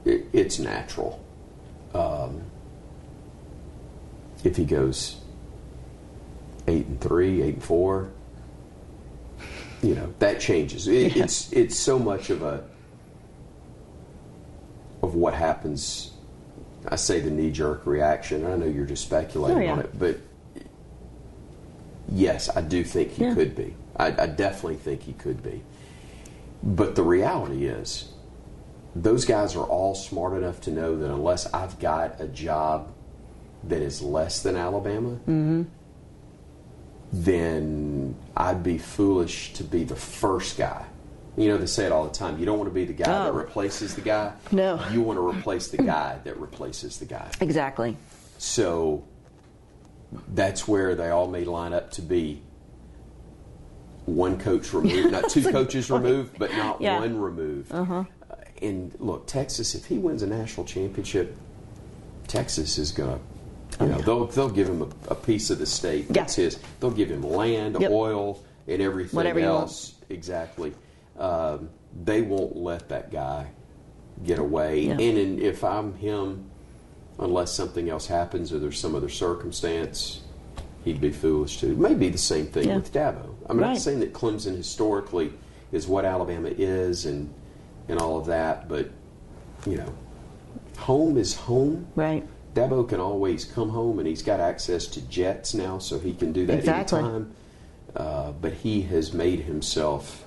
it, 0.04 0.26
it's 0.32 0.59
natural. 0.59 1.25
Um, 1.94 2.42
if 4.44 4.56
he 4.56 4.64
goes 4.64 5.16
eight 6.66 6.87
and 6.87 7.00
three, 7.00 7.42
eight 7.42 7.54
and 7.54 7.64
four, 7.64 8.11
you 9.82 9.94
know 9.94 10.12
that 10.18 10.40
changes. 10.40 10.87
It, 10.88 11.16
Yeah. 11.16 11.25
It's 11.25 11.52
it's 11.52 11.78
so 11.78 11.99
much 11.99 12.30
of 12.30 12.42
a 12.42 12.64
of 15.02 15.14
what 15.14 15.35
happens. 15.35 16.12
I 16.88 16.97
say 16.97 17.20
the 17.20 17.30
knee 17.30 17.50
jerk 17.50 17.87
reaction. 17.87 18.47
I 18.47 18.56
know 18.56 18.66
you're 18.66 18.87
just 18.87 19.04
speculating 19.04 19.59
Oh, 19.59 19.61
yeah. 19.61 19.73
on 19.73 19.78
it, 19.80 19.99
but 19.99 20.18
yes, 22.11 22.49
I 22.54 22.61
do 22.62 22.85
think 22.85 23.12
he 23.12 23.25
Yeah. 23.25 23.35
could 23.35 23.54
be. 23.54 23.75
I, 23.97 24.06
I 24.06 24.26
definitely 24.26 24.76
think 24.76 25.02
he 25.02 25.12
could 25.12 25.42
be. 25.42 25.62
But 26.62 26.94
the 26.94 27.02
reality 27.02 27.66
is, 27.66 28.12
those 28.94 29.25
guys 29.25 29.56
are 29.56 29.64
all 29.64 29.94
smart 29.94 30.37
enough 30.37 30.61
to 30.62 30.70
know 30.70 30.97
that 30.99 31.11
unless 31.11 31.47
I've 31.52 31.78
got 31.78 32.20
a 32.20 32.26
job 32.26 32.88
that 33.64 33.83
is 33.83 34.00
less 34.02 34.43
than 34.43 34.57
Alabama, 34.57 35.19
then 37.12 38.14
I'd 38.37 38.62
be 38.62 38.79
foolish 38.79 39.52
to 39.55 39.64
be 39.64 39.85
the 39.85 39.97
first 39.97 40.57
guy 40.57 40.85
You 41.37 41.49
know, 41.49 41.59
they 41.59 41.67
say 41.67 41.87
it 41.87 41.93
all 41.93 42.05
the 42.05 42.12
time. 42.14 42.38
You 42.38 42.45
don't 42.45 42.59
want 42.59 42.69
to 42.69 42.75
be 42.75 42.85
the 42.85 42.93
guy 42.93 43.05
that 43.07 43.31
Oh. 43.31 43.33
replaces 43.33 43.95
the 43.95 44.00
guy. 44.00 44.33
No. 44.50 44.81
You 44.93 45.00
want 45.00 45.17
to 45.17 45.26
replace 45.26 45.69
the 45.69 45.76
guy 45.97 46.19
that 46.25 46.37
replaces 46.38 46.99
the 46.99 47.05
guy. 47.07 47.31
Exactly. 47.40 47.97
So 48.37 49.05
that's 50.35 50.67
where 50.69 50.95
they 50.97 51.09
all 51.11 51.29
may 51.29 51.45
line 51.45 51.73
up 51.73 51.93
to 51.93 52.02
be 52.02 52.43
one 54.07 54.38
coach 54.38 54.73
removed, 54.75 55.12
not 55.12 55.31
two 55.31 55.43
coaches 55.52 55.88
removed, 55.90 56.37
but 56.38 56.50
not 56.52 56.81
Yeah. 56.81 56.99
one 56.99 57.19
removed. 57.21 57.73
Uh-huh. 57.73 58.05
And 58.61 58.95
look, 58.99 59.26
Texas, 59.29 59.75
if 59.75 59.87
he 59.87 59.99
wins 59.99 60.23
a 60.23 60.26
national 60.26 60.67
championship, 60.67 61.37
Texas 62.26 62.76
is 62.76 62.90
going 62.93 63.19
to, 63.19 63.25
you 63.81 63.87
know, 63.87 63.99
they'll, 63.99 64.27
they'll 64.27 64.49
give 64.51 64.69
him 64.69 64.83
a, 64.83 64.89
a 65.13 65.15
piece 65.15 65.51
of 65.51 65.59
the 65.59 65.67
state 65.67 66.07
Yeah. 66.07 66.13
that's 66.23 66.35
his. 66.35 66.59
They'll 66.81 66.91
give 66.91 67.11
him 67.11 67.23
land, 67.23 67.77
Yep. 67.81 67.91
oil, 67.91 68.43
and 68.69 68.81
everything 68.83 69.17
Whatever 69.17 69.41
else. 69.41 69.95
Exactly. 70.11 70.73
Um, 71.19 71.71
they 72.05 72.23
won't 72.23 72.57
let 72.57 72.89
that 72.91 73.11
guy 73.11 73.47
get 74.25 74.39
away. 74.39 74.83
Yeah. 74.87 74.93
And 74.93 75.01
in, 75.01 75.39
if 75.41 75.65
I'm 75.65 75.95
him, 75.95 76.51
unless 77.19 77.53
something 77.53 77.89
else 77.89 78.07
happens 78.07 78.53
or 78.53 78.59
there's 78.59 78.79
some 78.79 78.95
other 78.95 79.09
circumstance, 79.09 80.21
he'd 80.85 81.01
be 81.01 81.11
foolish 81.11 81.59
to. 81.61 81.67
Maybe 81.77 82.09
the 82.09 82.19
same 82.19 82.47
thing 82.47 82.69
Yeah. 82.69 82.77
with 82.77 82.93
Dabo. 82.93 83.35
I'm 83.49 83.59
not 83.59 83.69
Right. 83.71 83.79
saying 83.79 84.01
that 84.01 84.13
Clemson 84.13 84.57
historically 84.57 85.33
is 85.73 85.87
what 85.89 86.05
Alabama 86.05 86.49
is 86.57 87.07
and 87.07 87.33
and 87.89 87.99
all 87.99 88.17
of 88.19 88.27
that, 88.27 88.69
but 88.69 88.89
you 89.67 89.77
know, 89.77 89.93
home 90.79 91.17
is 91.19 91.35
home. 91.35 91.87
Right. 91.97 92.25
Dabo 92.54 92.88
can 92.88 93.00
always 93.00 93.45
come 93.45 93.69
home, 93.71 93.99
and 93.99 94.09
he's 94.09 94.23
got 94.23 94.40
access 94.40 94.87
to 94.88 95.00
jets 95.02 95.54
now, 95.54 95.78
so 95.78 95.99
he 95.99 96.12
can 96.12 96.33
do 96.33 96.47
that 96.47 96.59
Exactly. 96.59 96.99
anytime. 96.99 97.33
Uh, 97.95 98.33
but 98.33 98.52
he 98.52 98.83
has 98.83 99.12
made 99.12 99.40
himself 99.40 100.25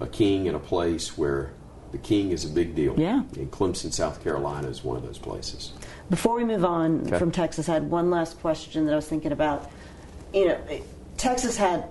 a 0.00 0.06
king 0.06 0.46
in 0.46 0.54
a 0.54 0.58
place 0.58 1.16
where 1.18 1.50
the 1.92 1.98
king 1.98 2.30
is 2.32 2.44
a 2.44 2.48
big 2.48 2.74
deal. 2.74 2.94
Yeah. 2.98 3.22
And 3.36 3.50
Clemson, 3.50 3.92
South 3.92 4.22
Carolina 4.22 4.68
is 4.68 4.84
one 4.84 4.96
of 4.96 5.02
those 5.02 5.18
places. 5.18 5.72
Before 6.10 6.34
we 6.36 6.44
move 6.44 6.64
on 6.64 7.02
Okay. 7.06 7.18
from 7.18 7.30
Texas, 7.30 7.68
I 7.68 7.74
had 7.74 7.90
one 7.90 8.10
last 8.10 8.40
question 8.40 8.84
that 8.86 8.92
I 8.92 8.96
was 8.96 9.06
thinking 9.08 9.32
about. 9.32 9.70
You 10.34 10.48
know, 10.48 10.58
Texas 11.16 11.56
had 11.56 11.84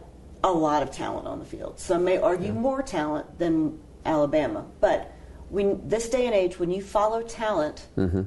a 0.44 0.52
lot 0.52 0.84
of 0.84 0.92
talent 0.92 1.28
on 1.28 1.40
the 1.40 1.46
field. 1.46 1.80
Some 1.80 2.04
may 2.04 2.18
argue 2.20 2.54
more 2.54 2.82
talent 2.84 3.40
than 3.40 3.80
Alabama, 4.06 4.66
but 4.80 5.12
when 5.50 5.88
this 5.88 6.10
day 6.10 6.26
and 6.28 6.36
age, 6.36 6.60
when 6.60 6.70
you 6.72 6.82
follow 6.82 7.22
talent, 7.24 7.88
Mm-hmm. 7.98 8.22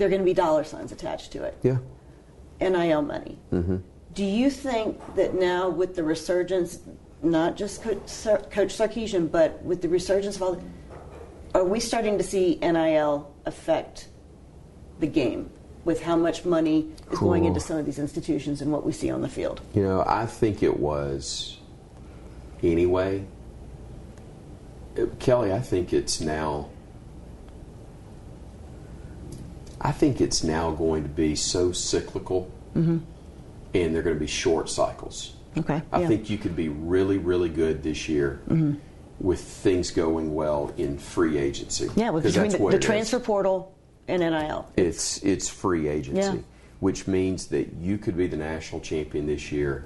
There 0.00 0.06
are 0.06 0.10
going 0.10 0.22
to 0.22 0.24
be 0.24 0.32
dollar 0.32 0.64
signs 0.64 0.92
attached 0.92 1.30
to 1.32 1.42
it. 1.42 1.58
Yeah. 1.62 1.76
NIL 2.58 3.02
money. 3.02 3.36
Mm-hmm. 3.52 3.76
Do 4.14 4.24
you 4.24 4.48
think 4.48 4.98
that 5.14 5.34
now 5.34 5.68
with 5.68 5.94
the 5.94 6.02
resurgence, 6.02 6.78
not 7.22 7.54
just 7.54 7.82
Coach, 7.82 7.98
Sar- 8.06 8.38
Coach 8.38 8.74
Sarkisian, 8.78 9.30
but 9.30 9.62
with 9.62 9.82
the 9.82 9.90
resurgence 9.90 10.36
of 10.36 10.42
all, 10.42 10.54
the- 10.54 10.62
are 11.54 11.64
we 11.64 11.80
starting 11.80 12.16
to 12.16 12.24
see 12.24 12.58
NIL 12.62 13.30
affect 13.44 14.08
the 15.00 15.06
game 15.06 15.50
with 15.84 16.00
how 16.02 16.16
much 16.16 16.46
money 16.46 16.88
is 17.12 17.18
going 17.18 17.44
into 17.44 17.60
some 17.60 17.76
of 17.76 17.84
these 17.84 17.98
institutions 17.98 18.62
and 18.62 18.72
what 18.72 18.86
we 18.86 18.92
see 18.92 19.10
on 19.10 19.20
the 19.20 19.28
field? 19.28 19.60
You 19.74 19.82
know, 19.82 20.02
I 20.06 20.24
think 20.24 20.62
it 20.62 20.80
was 20.80 21.58
anyway. 22.62 23.26
Kelly, 25.18 25.52
I 25.52 25.60
think 25.60 25.92
it's 25.92 26.22
now. 26.22 26.70
I 29.80 29.92
think 29.92 30.20
it's 30.20 30.44
now 30.44 30.70
going 30.72 31.02
to 31.04 31.08
be 31.08 31.34
so 31.34 31.72
cyclical, 31.72 32.50
mm-hmm. 32.76 32.98
and 33.74 33.94
they're 33.94 34.02
going 34.02 34.16
to 34.16 34.20
be 34.20 34.26
short 34.26 34.68
cycles. 34.68 35.34
Okay. 35.56 35.80
I 35.92 36.00
Yeah. 36.02 36.08
think 36.08 36.28
you 36.30 36.38
could 36.38 36.54
be 36.54 36.68
really, 36.68 37.18
really 37.18 37.48
good 37.48 37.82
this 37.82 38.08
year 38.08 38.40
mm-hmm. 38.48 38.74
with 39.20 39.40
things 39.40 39.90
going 39.90 40.34
well 40.34 40.72
in 40.76 40.98
free 40.98 41.38
agency. 41.38 41.88
Yeah, 41.96 42.10
'Cause 42.10 42.22
between 42.22 42.50
the, 42.50 42.58
the 42.58 42.66
it 42.68 42.74
is. 42.74 42.84
transfer 42.84 43.18
portal. 43.18 43.72
And 44.08 44.22
NIL. 44.22 44.66
It's 44.76 45.22
it's 45.22 45.48
free 45.48 45.86
agency, 45.86 46.20
Yeah. 46.20 46.36
which 46.80 47.06
means 47.06 47.46
that 47.46 47.72
you 47.80 47.96
could 47.96 48.16
be 48.16 48.26
the 48.26 48.36
national 48.36 48.80
champion 48.80 49.26
this 49.26 49.52
year, 49.52 49.84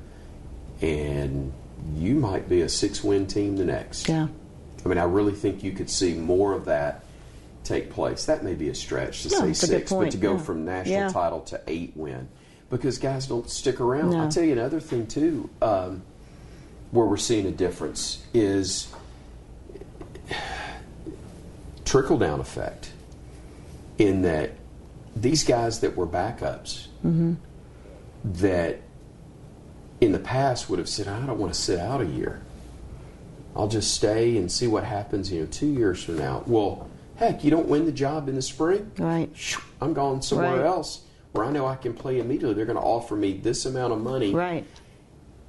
and 0.80 1.52
you 1.94 2.14
might 2.14 2.48
be 2.48 2.62
a 2.62 2.68
six-win 2.68 3.26
team 3.26 3.56
the 3.56 3.66
next. 3.66 4.08
Yeah. 4.08 4.28
I 4.84 4.88
mean, 4.88 4.96
I 4.98 5.04
really 5.04 5.32
think 5.34 5.62
you 5.62 5.72
could 5.72 5.90
see 5.90 6.14
more 6.14 6.52
of 6.54 6.64
that 6.66 7.03
take 7.64 7.90
place. 7.90 8.26
That 8.26 8.44
may 8.44 8.54
be 8.54 8.68
a 8.68 8.74
stretch 8.74 9.22
to 9.22 9.28
No, 9.30 9.38
say 9.40 9.50
it's 9.50 9.62
a 9.62 9.66
good 9.66 9.78
six, 9.80 9.92
but 9.92 10.10
to 10.12 10.16
go 10.18 10.32
yeah. 10.32 10.38
from 10.38 10.64
national 10.64 10.94
Yeah. 10.94 11.08
title 11.08 11.40
to 11.42 11.60
eight 11.66 11.92
win, 11.96 12.28
because 12.70 12.98
guys 12.98 13.26
don't 13.26 13.48
stick 13.50 13.80
around. 13.80 14.10
No. 14.10 14.20
I'll 14.20 14.28
tell 14.30 14.44
you 14.44 14.52
another 14.52 14.80
thing 14.80 15.06
too, 15.06 15.48
um, 15.62 16.02
where 16.90 17.06
we're 17.06 17.16
seeing 17.16 17.46
a 17.46 17.50
difference 17.50 18.22
is 18.32 18.88
trickle 21.84 22.18
down 22.18 22.40
effect. 22.40 22.90
In 23.98 24.22
that 24.22 24.50
these 25.14 25.44
guys 25.44 25.80
that 25.80 25.96
were 25.96 26.06
backups 26.06 26.86
Mm-hmm. 27.04 27.34
that 28.24 28.80
in 30.00 30.12
the 30.12 30.18
past 30.18 30.68
would 30.70 30.78
have 30.78 30.88
said, 30.88 31.06
I 31.06 31.24
don't 31.26 31.38
want 31.38 31.52
to 31.54 31.60
sit 31.60 31.78
out 31.78 32.00
a 32.00 32.06
year. 32.06 32.40
I'll 33.54 33.68
just 33.68 33.92
stay 33.94 34.36
and 34.38 34.50
see 34.50 34.66
what 34.66 34.84
happens, 34.84 35.30
you 35.30 35.40
know, 35.40 35.46
two 35.46 35.66
years 35.68 36.02
from 36.02 36.16
now. 36.18 36.42
Well, 36.46 36.88
heck, 37.16 37.44
you 37.44 37.50
don't 37.50 37.68
win 37.68 37.84
the 37.86 37.92
job 37.92 38.28
in 38.28 38.34
the 38.34 38.42
spring. 38.42 38.90
Right. 38.98 39.30
I'm 39.80 39.92
going 39.94 40.22
somewhere 40.22 40.56
Right. 40.56 40.66
else 40.66 41.02
where 41.32 41.44
I 41.44 41.50
know 41.50 41.66
I 41.66 41.76
can 41.76 41.94
play 41.94 42.18
immediately. 42.20 42.54
They're 42.54 42.64
going 42.66 42.78
to 42.78 42.82
offer 42.82 43.16
me 43.16 43.34
this 43.34 43.66
amount 43.66 43.92
of 43.92 44.00
money. 44.00 44.32
Right. 44.32 44.64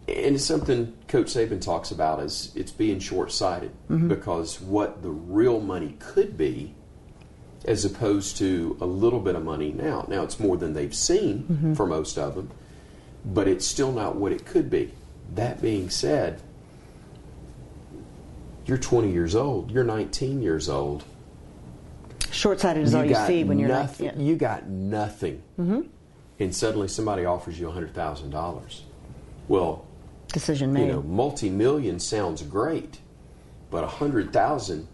And 0.08 0.36
it's 0.36 0.44
something 0.46 0.94
Coach 1.08 1.28
Saban 1.28 1.60
talks 1.62 1.90
about 1.92 2.20
is 2.22 2.52
it's 2.56 2.72
being 2.72 3.00
short 3.00 3.32
sighted 3.32 3.72
Mm-hmm. 3.90 4.08
because 4.08 4.62
what 4.62 5.02
the 5.02 5.10
real 5.10 5.60
money 5.60 5.96
could 6.00 6.38
be 6.38 6.74
as 7.66 7.84
opposed 7.86 8.38
to 8.38 8.78
a 8.80 8.86
little 8.86 9.20
bit 9.20 9.36
of 9.36 9.44
money 9.44 9.72
now. 9.72 10.06
Now 10.08 10.22
it's 10.22 10.40
more 10.40 10.58
than 10.58 10.74
they've 10.74 10.94
seen 10.94 11.46
Mm-hmm. 11.52 11.74
for 11.74 11.88
most 11.88 12.18
of 12.20 12.36
them, 12.36 12.52
but 13.26 13.48
it's 13.48 13.66
still 13.66 13.92
not 13.92 14.16
what 14.16 14.32
it 14.32 14.46
could 14.46 14.70
be. 14.70 14.92
That 15.34 15.60
being 15.62 15.90
said, 15.90 16.42
you're 18.66 18.78
20 18.78 19.12
years 19.12 19.36
old, 19.36 19.72
you're 19.72 19.84
19 19.84 20.42
years 20.42 20.70
old. 20.70 21.04
Short 22.36 22.60
sighted 22.60 22.84
is 22.84 22.94
all 22.94 23.06
you 23.06 23.16
see 23.16 23.46
when 23.46 23.60
you're 23.60 23.70
like, 23.70 23.98
yeah. 23.98 24.14
you 24.18 24.36
got 24.36 24.68
nothing, 24.68 25.42
mm-hmm. 25.58 25.82
and 26.40 26.54
suddenly 26.54 26.90
somebody 26.90 27.24
offers 27.24 27.58
you 27.58 27.68
$100,000. 27.68 28.80
Well, 29.48 29.88
Decision 30.28 30.74
made. 30.74 30.88
you 30.88 30.94
know, 30.94 31.02
multi-million 31.04 32.00
sounds 32.00 32.42
great, 32.42 33.00
but 33.72 33.86
a 33.86 33.88
hundred 33.88 34.34
thousand 34.34 34.88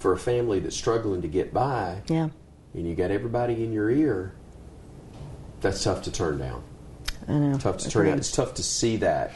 for 0.00 0.12
a 0.12 0.18
family 0.18 0.58
that's 0.58 0.76
struggling 0.76 1.22
to 1.22 1.28
get 1.28 1.54
by, 1.54 2.02
yeah. 2.08 2.30
and 2.74 2.88
you 2.88 2.96
got 2.96 3.12
everybody 3.12 3.62
in 3.62 3.72
your 3.72 3.88
ear. 3.88 4.34
That's 5.60 5.84
tough 5.84 6.02
to 6.02 6.10
turn 6.10 6.38
down. 6.38 6.64
I 7.28 7.32
know. 7.32 7.58
Tough 7.58 7.78
to 7.78 7.90
turn 7.90 8.06
down. 8.06 8.18
It's 8.18 8.32
tough 8.32 8.54
to 8.54 8.64
see 8.64 8.96
that 8.98 9.32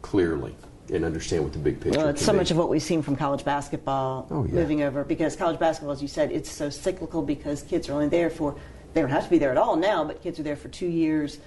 clearly 0.00 0.54
and 0.92 1.04
understand 1.04 1.42
what 1.42 1.52
the 1.52 1.58
big 1.58 1.80
picture. 1.80 1.90
Is. 1.90 1.96
Well, 1.96 2.08
it's 2.08 2.24
so 2.24 2.32
be. 2.32 2.38
much 2.38 2.50
of 2.50 2.56
what 2.56 2.68
we've 2.68 2.82
seen 2.82 3.02
from 3.02 3.16
college 3.16 3.44
basketball 3.44 4.26
Oh, 4.30 4.44
yeah. 4.44 4.52
moving 4.54 4.82
over 4.82 5.04
because 5.04 5.36
college 5.36 5.58
basketball, 5.58 5.92
as 5.92 6.02
you 6.02 6.08
said, 6.08 6.30
it's 6.32 6.50
so 6.50 6.70
cyclical 6.70 7.22
because 7.22 7.62
kids 7.62 7.88
are 7.88 7.92
only 7.94 8.08
there 8.08 8.30
for, 8.30 8.56
they 8.94 9.00
don't 9.00 9.10
have 9.10 9.24
to 9.24 9.30
be 9.30 9.38
there 9.38 9.50
at 9.50 9.56
all 9.58 9.76
now, 9.76 10.04
but 10.04 10.22
kids 10.22 10.38
are 10.38 10.42
there 10.42 10.56
for 10.56 10.68
two 10.68 10.86
years, 10.86 11.38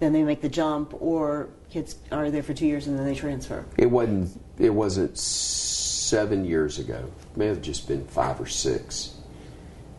then 0.00 0.12
they 0.12 0.22
make 0.22 0.40
the 0.40 0.48
jump, 0.48 0.92
or 1.00 1.48
kids 1.70 1.96
are 2.12 2.30
there 2.30 2.42
for 2.42 2.52
two 2.52 2.66
years 2.66 2.86
and 2.86 2.98
then 2.98 3.06
they 3.06 3.14
transfer. 3.14 3.64
It 3.78 3.86
wasn't. 3.86 4.40
It 4.58 4.70
wasn't 4.70 5.16
seven 5.18 6.44
years 6.44 6.78
ago. 6.78 7.10
It 7.32 7.36
may 7.36 7.46
have 7.46 7.62
just 7.62 7.88
been 7.88 8.06
five 8.06 8.40
or 8.40 8.46
six. 8.46 9.14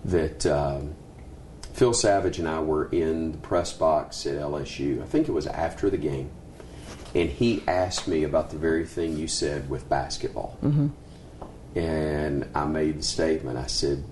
That 0.05 0.45
um, 0.45 0.93
Phil 1.73 1.93
Savage 1.93 2.39
and 2.39 2.47
I 2.47 2.59
were 2.59 2.87
in 2.89 3.31
the 3.33 3.37
press 3.39 3.73
box 3.73 4.25
at 4.27 4.35
LSU. 4.35 5.01
I 5.01 5.05
think 5.05 5.27
it 5.27 5.31
was 5.31 5.47
after 5.47 5.89
the 5.89 5.97
game, 5.97 6.29
and 7.15 7.29
he 7.29 7.63
asked 7.67 8.07
me 8.07 8.23
about 8.23 8.49
the 8.49 8.57
very 8.57 8.85
thing 8.85 9.17
you 9.17 9.27
said 9.27 9.69
with 9.69 9.87
basketball. 9.89 10.57
Mm-hmm. 10.61 10.87
And 11.77 12.49
I 12.53 12.65
made 12.65 12.99
the 12.99 13.03
statement. 13.03 13.57
I 13.57 13.67
said, 13.67 14.03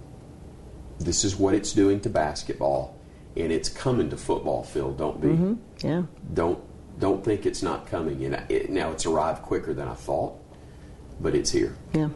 "This 0.99 1.23
is 1.23 1.35
what 1.35 1.53
it's 1.53 1.73
doing 1.73 1.99
to 2.01 2.09
basketball, 2.09 2.97
and 3.37 3.51
it's 3.51 3.69
coming 3.69 4.09
to 4.09 4.17
football." 4.17 4.63
Phil, 4.63 4.91
don't 4.93 5.21
be 5.21 5.27
mm-hmm. 5.27 5.53
Yeah. 5.87 6.03
don't 6.33 6.59
don't 6.99 7.23
think 7.23 7.45
it's 7.45 7.61
not 7.61 7.87
coming. 7.87 8.23
And 8.25 8.43
it, 8.49 8.69
now 8.69 8.91
it's 8.91 9.05
arrived 9.05 9.43
quicker 9.43 9.73
than 9.73 9.87
I 9.87 9.93
thought, 9.93 10.37
but 11.19 11.35
it's 11.35 11.51
here. 11.51 11.75
Yeah. 11.93 12.09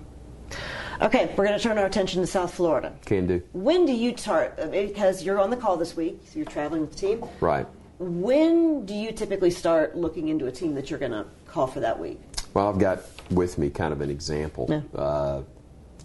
Okay, 1.00 1.32
we're 1.38 1.46
going 1.46 1.58
to 1.58 1.64
turn 1.64 1.78
our 1.78 1.86
attention 1.86 2.22
to 2.22 2.28
South 2.28 2.54
Florida. 2.54 2.92
Can 3.06 3.28
do. 3.28 3.42
When 3.54 3.86
do 3.86 3.94
you 3.94 4.18
start? 4.18 4.58
Uh, 4.58 4.68
because 4.68 5.24
you're 5.24 5.40
on 5.40 5.52
the 5.52 5.58
call 5.58 5.78
this 5.78 5.96
week, 5.96 6.22
so 6.26 6.40
you're 6.40 6.46
traveling 6.46 6.82
with 6.82 6.92
the 6.92 6.98
team. 6.98 7.24
Right. 7.40 7.68
When 8.00 8.86
do 8.86 8.94
you 8.94 9.12
typically 9.12 9.52
start 9.52 9.98
looking 9.98 10.28
into 10.28 10.46
a 10.46 10.52
team 10.52 10.76
that 10.76 10.90
you're 10.90 11.00
going 11.00 11.12
to 11.12 11.26
call 11.48 11.68
for 11.68 11.80
that 11.80 12.00
week? 12.00 12.20
Well, 12.54 12.70
I've 12.70 12.80
got 12.80 13.02
with 13.32 13.58
me 13.58 13.70
kind 13.70 13.92
of 13.92 14.02
an 14.02 14.10
example. 14.10 14.68
Yeah. 14.70 15.00
Uh, 15.00 15.44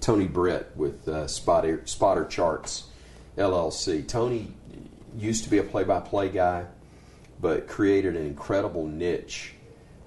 Tony 0.00 0.26
Britt 0.26 0.72
with 0.74 1.07
uh, 1.07 1.28
Spotter, 1.28 1.83
Spotter 1.85 2.24
Charts 2.24 2.85
LLC. 3.37 4.07
Tony 4.07 4.52
used 5.16 5.44
to 5.44 5.50
be 5.50 5.59
a 5.59 5.62
play-by-play 5.62 6.31
guy, 6.31 6.64
but 7.40 7.68
created 7.68 8.16
an 8.16 8.26
incredible 8.26 8.87
niche 8.87 9.55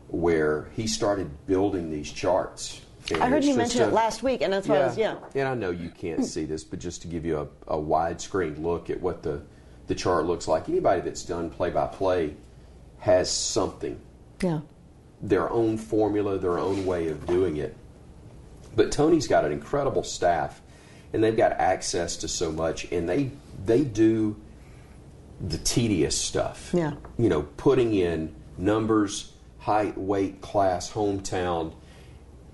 where 0.07 0.67
he 0.75 0.87
started 0.87 1.29
building 1.47 1.89
these 1.91 2.11
charts 2.11 2.81
And 3.11 3.21
I 3.23 3.29
heard 3.29 3.43
you 3.43 3.55
mention 3.55 3.81
a- 3.81 3.87
it 3.87 3.93
last 3.93 4.23
week, 4.23 4.41
and 4.41 4.51
that's 4.51 4.67
why 4.67 4.77
I 4.77 4.87
was 4.87 4.97
yeah. 4.97 5.17
And 5.33 5.47
I 5.47 5.53
know 5.53 5.71
you 5.71 5.89
can't 5.89 6.25
see 6.25 6.45
this, 6.45 6.63
but 6.63 6.79
just 6.79 7.01
to 7.03 7.07
give 7.07 7.25
you 7.25 7.39
a, 7.39 7.75
a 7.75 7.77
widescreen 7.77 8.61
look 8.61 8.89
at 8.89 8.99
what 8.99 9.23
the, 9.23 9.41
the 9.87 9.95
chart 9.95 10.25
looks 10.25 10.47
like, 10.47 10.67
anybody 10.69 11.01
that's 11.01 11.23
done 11.23 11.49
play 11.49 11.69
by 11.69 11.87
play 11.87 12.33
has 12.99 13.29
something, 13.29 13.99
Yeah. 14.41 14.61
their 15.21 15.49
own 15.49 15.77
formula, 15.77 16.37
their 16.37 16.57
own 16.57 16.85
way 16.85 17.07
of 17.07 17.25
doing 17.27 17.57
it. 17.57 17.75
But 18.75 18.91
Tony's 18.91 19.27
got 19.27 19.45
an 19.45 19.51
incredible 19.51 20.03
staff, 20.03 20.61
and 21.13 21.23
they've 21.23 21.37
got 21.37 21.53
access 21.53 22.17
to 22.17 22.27
so 22.27 22.51
much, 22.51 22.91
and 22.91 23.07
they 23.07 23.31
they 23.65 23.83
do 23.83 24.35
the 25.39 25.57
tedious 25.57 26.17
stuff. 26.17 26.71
Yeah. 26.73 26.93
You 27.17 27.29
know, 27.29 27.43
putting 27.57 27.93
in 27.93 28.33
numbers, 28.57 29.31
height, 29.59 29.97
weight, 29.97 30.41
class, 30.41 30.91
hometown, 30.91 31.73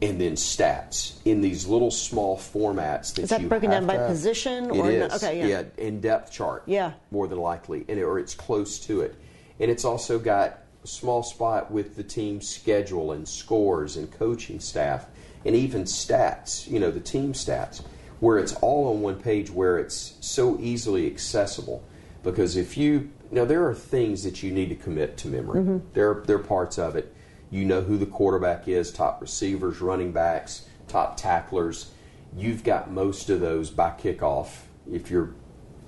and 0.01 0.19
then 0.19 0.33
stats 0.33 1.13
in 1.25 1.41
these 1.41 1.67
little 1.67 1.91
small 1.91 2.35
formats 2.37 3.13
that 3.13 3.23
Is 3.23 3.29
that 3.29 3.47
broken 3.47 3.69
down 3.69 3.85
by 3.85 3.97
to- 3.97 4.07
position 4.07 4.65
It 4.65 4.77
or 4.77 4.89
is. 4.89 5.09
no- 5.09 5.15
okay, 5.15 5.47
yeah. 5.47 5.63
in 5.77 6.01
depth 6.01 6.31
chart. 6.31 6.63
Yeah. 6.65 6.93
more 7.11 7.27
than 7.27 7.37
likely, 7.39 7.85
and 7.87 7.99
or 7.99 8.17
it's 8.19 8.33
close 8.33 8.79
to 8.87 9.01
it, 9.01 9.15
and 9.59 9.69
it's 9.69 9.85
also 9.85 10.17
got 10.17 10.59
a 10.83 10.87
small 10.87 11.21
spot 11.21 11.69
with 11.71 11.95
the 11.95 12.03
team 12.03 12.41
schedule 12.41 13.11
and 13.11 13.27
scores 13.27 13.95
and 13.97 14.11
coaching 14.11 14.59
staff 14.59 15.05
and 15.45 15.55
even 15.55 15.83
stats. 15.83 16.67
You 16.69 16.79
know, 16.79 16.89
the 16.89 16.99
team 16.99 17.33
stats, 17.33 17.81
where 18.19 18.39
it's 18.39 18.53
all 18.55 18.91
on 18.93 19.01
one 19.01 19.19
page, 19.19 19.51
where 19.51 19.77
it's 19.77 20.15
so 20.21 20.57
easily 20.59 21.05
accessible. 21.05 21.83
Because 22.23 22.55
if 22.55 22.75
you 22.77 23.09
now 23.29 23.45
there 23.45 23.67
are 23.67 23.73
things 23.75 24.23
that 24.23 24.41
you 24.43 24.51
need 24.51 24.69
to 24.69 24.75
commit 24.75 25.17
to 25.17 25.27
memory. 25.27 25.61
Mm-hmm. 25.61 25.77
There 25.93 26.23
there 26.25 26.37
are 26.37 26.39
parts 26.39 26.79
of 26.79 26.95
it. 26.95 27.13
You 27.51 27.65
know 27.65 27.81
who 27.81 27.97
the 27.97 28.05
quarterback 28.07 28.67
is, 28.67 28.91
top 28.91 29.21
receivers, 29.21 29.81
running 29.81 30.11
backs, 30.13 30.65
top 30.87 31.17
tacklers. 31.17 31.91
You've 32.35 32.63
got 32.63 32.89
most 32.89 33.29
of 33.29 33.39
those 33.41 33.69
by 33.69 33.91
kickoff. 33.91 34.61
If 34.91 35.11
you're 35.11 35.33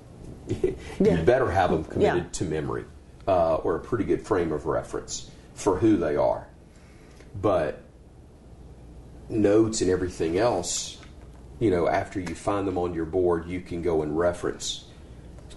you 0.47 0.75
Yeah. 0.99 1.21
better 1.23 1.49
have 1.51 1.71
them 1.71 1.83
committed 1.85 2.23
Yeah. 2.25 2.29
to 2.33 2.43
memory 2.45 2.85
uh, 3.27 3.55
or 3.55 3.75
a 3.77 3.79
pretty 3.79 4.03
good 4.03 4.21
frame 4.21 4.51
of 4.51 4.65
reference 4.65 5.29
for 5.53 5.77
who 5.79 5.95
they 5.97 6.15
are. 6.17 6.47
But 7.41 7.79
notes 9.29 9.81
and 9.81 9.89
everything 9.89 10.37
else, 10.37 10.97
you 11.59 11.71
know, 11.71 11.87
after 11.87 12.19
you 12.19 12.35
find 12.35 12.67
them 12.67 12.77
on 12.77 12.93
your 12.93 13.05
board, 13.05 13.47
you 13.47 13.61
can 13.61 13.81
go 13.81 14.01
and 14.01 14.17
reference 14.17 14.85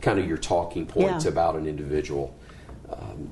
kind 0.01 0.19
of 0.21 0.27
your 0.29 0.37
talking 0.39 0.87
points 0.87 1.25
Yeah. 1.25 1.33
about 1.33 1.57
an 1.57 1.67
individual. 1.67 2.35
Um, 2.93 3.31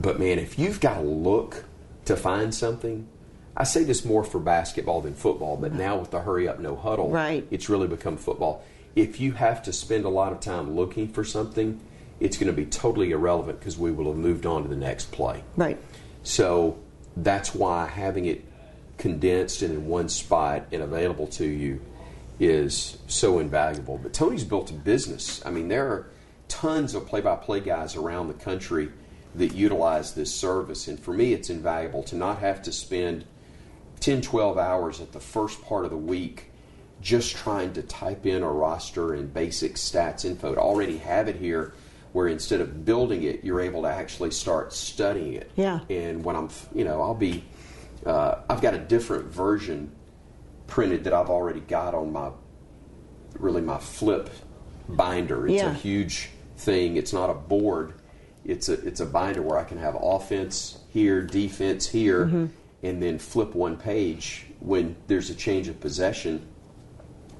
but 0.00 0.18
man, 0.18 0.38
if 0.38 0.58
you've 0.58 0.80
got 0.80 0.96
to 0.96 1.02
look 1.02 1.64
to 2.04 2.16
find 2.16 2.54
something, 2.54 3.08
I 3.56 3.64
say 3.64 3.84
this 3.84 4.04
more 4.04 4.22
for 4.24 4.38
basketball 4.38 5.00
than 5.00 5.14
football, 5.14 5.56
but 5.56 5.72
now 5.72 5.96
with 5.98 6.10
the 6.10 6.20
hurry 6.20 6.46
up, 6.48 6.58
no 6.60 6.76
huddle, 6.76 7.10
Right. 7.10 7.46
it's 7.50 7.68
really 7.68 7.88
become 7.88 8.16
football. 8.16 8.62
If 8.94 9.20
you 9.20 9.32
have 9.32 9.62
to 9.64 9.72
spend 9.72 10.04
a 10.04 10.08
lot 10.08 10.32
of 10.32 10.40
time 10.40 10.76
looking 10.76 11.08
for 11.08 11.24
something, 11.24 11.80
it's 12.20 12.36
going 12.36 12.46
to 12.48 12.52
be 12.52 12.66
totally 12.66 13.10
irrelevant 13.10 13.58
because 13.58 13.76
we 13.76 13.90
will 13.92 14.06
have 14.06 14.16
moved 14.16 14.46
on 14.46 14.62
to 14.62 14.68
the 14.68 14.76
next 14.76 15.10
play. 15.12 15.42
Right. 15.56 15.78
So 16.22 16.78
that's 17.16 17.54
why 17.54 17.86
having 17.86 18.26
it 18.26 18.44
condensed 18.98 19.62
and 19.62 19.72
in 19.74 19.86
one 19.86 20.08
spot 20.08 20.66
and 20.72 20.82
available 20.82 21.26
to 21.26 21.44
you 21.44 21.80
is 22.38 22.98
so 23.06 23.38
invaluable. 23.38 23.98
But 23.98 24.12
Tony's 24.12 24.44
built 24.44 24.70
a 24.70 24.74
business. 24.74 25.44
I 25.44 25.50
mean, 25.50 25.68
there 25.68 25.86
are 25.88 26.10
tons 26.48 26.94
of 26.94 27.06
play 27.06 27.20
by 27.20 27.36
play 27.36 27.60
guys 27.60 27.96
around 27.96 28.28
the 28.28 28.34
country 28.34 28.90
that 29.36 29.54
utilize 29.54 30.14
this 30.14 30.34
service. 30.34 30.88
And 30.88 30.98
for 30.98 31.12
me, 31.12 31.32
it's 31.32 31.50
invaluable 31.50 32.02
to 32.04 32.16
not 32.16 32.38
have 32.38 32.62
to 32.62 32.72
spend 32.72 33.24
10, 34.00 34.22
12 34.22 34.58
hours 34.58 35.00
at 35.00 35.12
the 35.12 35.20
first 35.20 35.62
part 35.62 35.84
of 35.84 35.90
the 35.90 35.96
week 35.96 36.50
just 37.02 37.36
trying 37.36 37.72
to 37.74 37.82
type 37.82 38.24
in 38.26 38.42
a 38.42 38.50
roster 38.50 39.12
and 39.14 39.32
basic 39.32 39.74
stats 39.74 40.24
info 40.24 40.54
to 40.54 40.60
already 40.60 40.96
have 40.96 41.28
it 41.28 41.36
here 41.36 41.74
where 42.12 42.26
instead 42.28 42.58
of 42.62 42.86
building 42.86 43.22
it 43.24 43.44
you're 43.44 43.60
able 43.60 43.82
to 43.82 43.88
actually 43.88 44.30
start 44.30 44.72
studying 44.72 45.34
it 45.34 45.50
Yeah. 45.56 45.80
and 45.90 46.24
when 46.24 46.34
i'm 46.36 46.48
you 46.74 46.84
know 46.84 47.02
i'll 47.02 47.14
be 47.14 47.44
uh, 48.06 48.36
i've 48.48 48.62
got 48.62 48.72
a 48.72 48.78
different 48.78 49.26
version 49.26 49.92
printed 50.66 51.04
that 51.04 51.12
i've 51.12 51.28
already 51.28 51.60
got 51.60 51.94
on 51.94 52.10
my 52.14 52.30
really 53.38 53.60
my 53.60 53.76
flip 53.78 54.30
binder 54.88 55.46
it's 55.46 55.56
Yeah. 55.62 55.70
a 55.70 55.74
huge 55.74 56.30
thing 56.56 56.96
it's 56.96 57.12
not 57.12 57.28
a 57.28 57.34
board 57.34 57.92
it's 58.48 58.68
a 58.68 58.74
it's 58.86 59.00
a 59.00 59.06
binder 59.06 59.42
where 59.42 59.58
i 59.58 59.64
can 59.64 59.78
have 59.78 59.96
offense 60.00 60.78
here 60.92 61.20
defense 61.22 61.86
here 61.88 62.26
Mm-hmm. 62.26 62.46
and 62.82 63.02
then 63.02 63.18
flip 63.18 63.54
one 63.54 63.76
page 63.76 64.46
when 64.60 64.96
there's 65.08 65.30
a 65.30 65.34
change 65.34 65.68
of 65.68 65.78
possession 65.80 66.46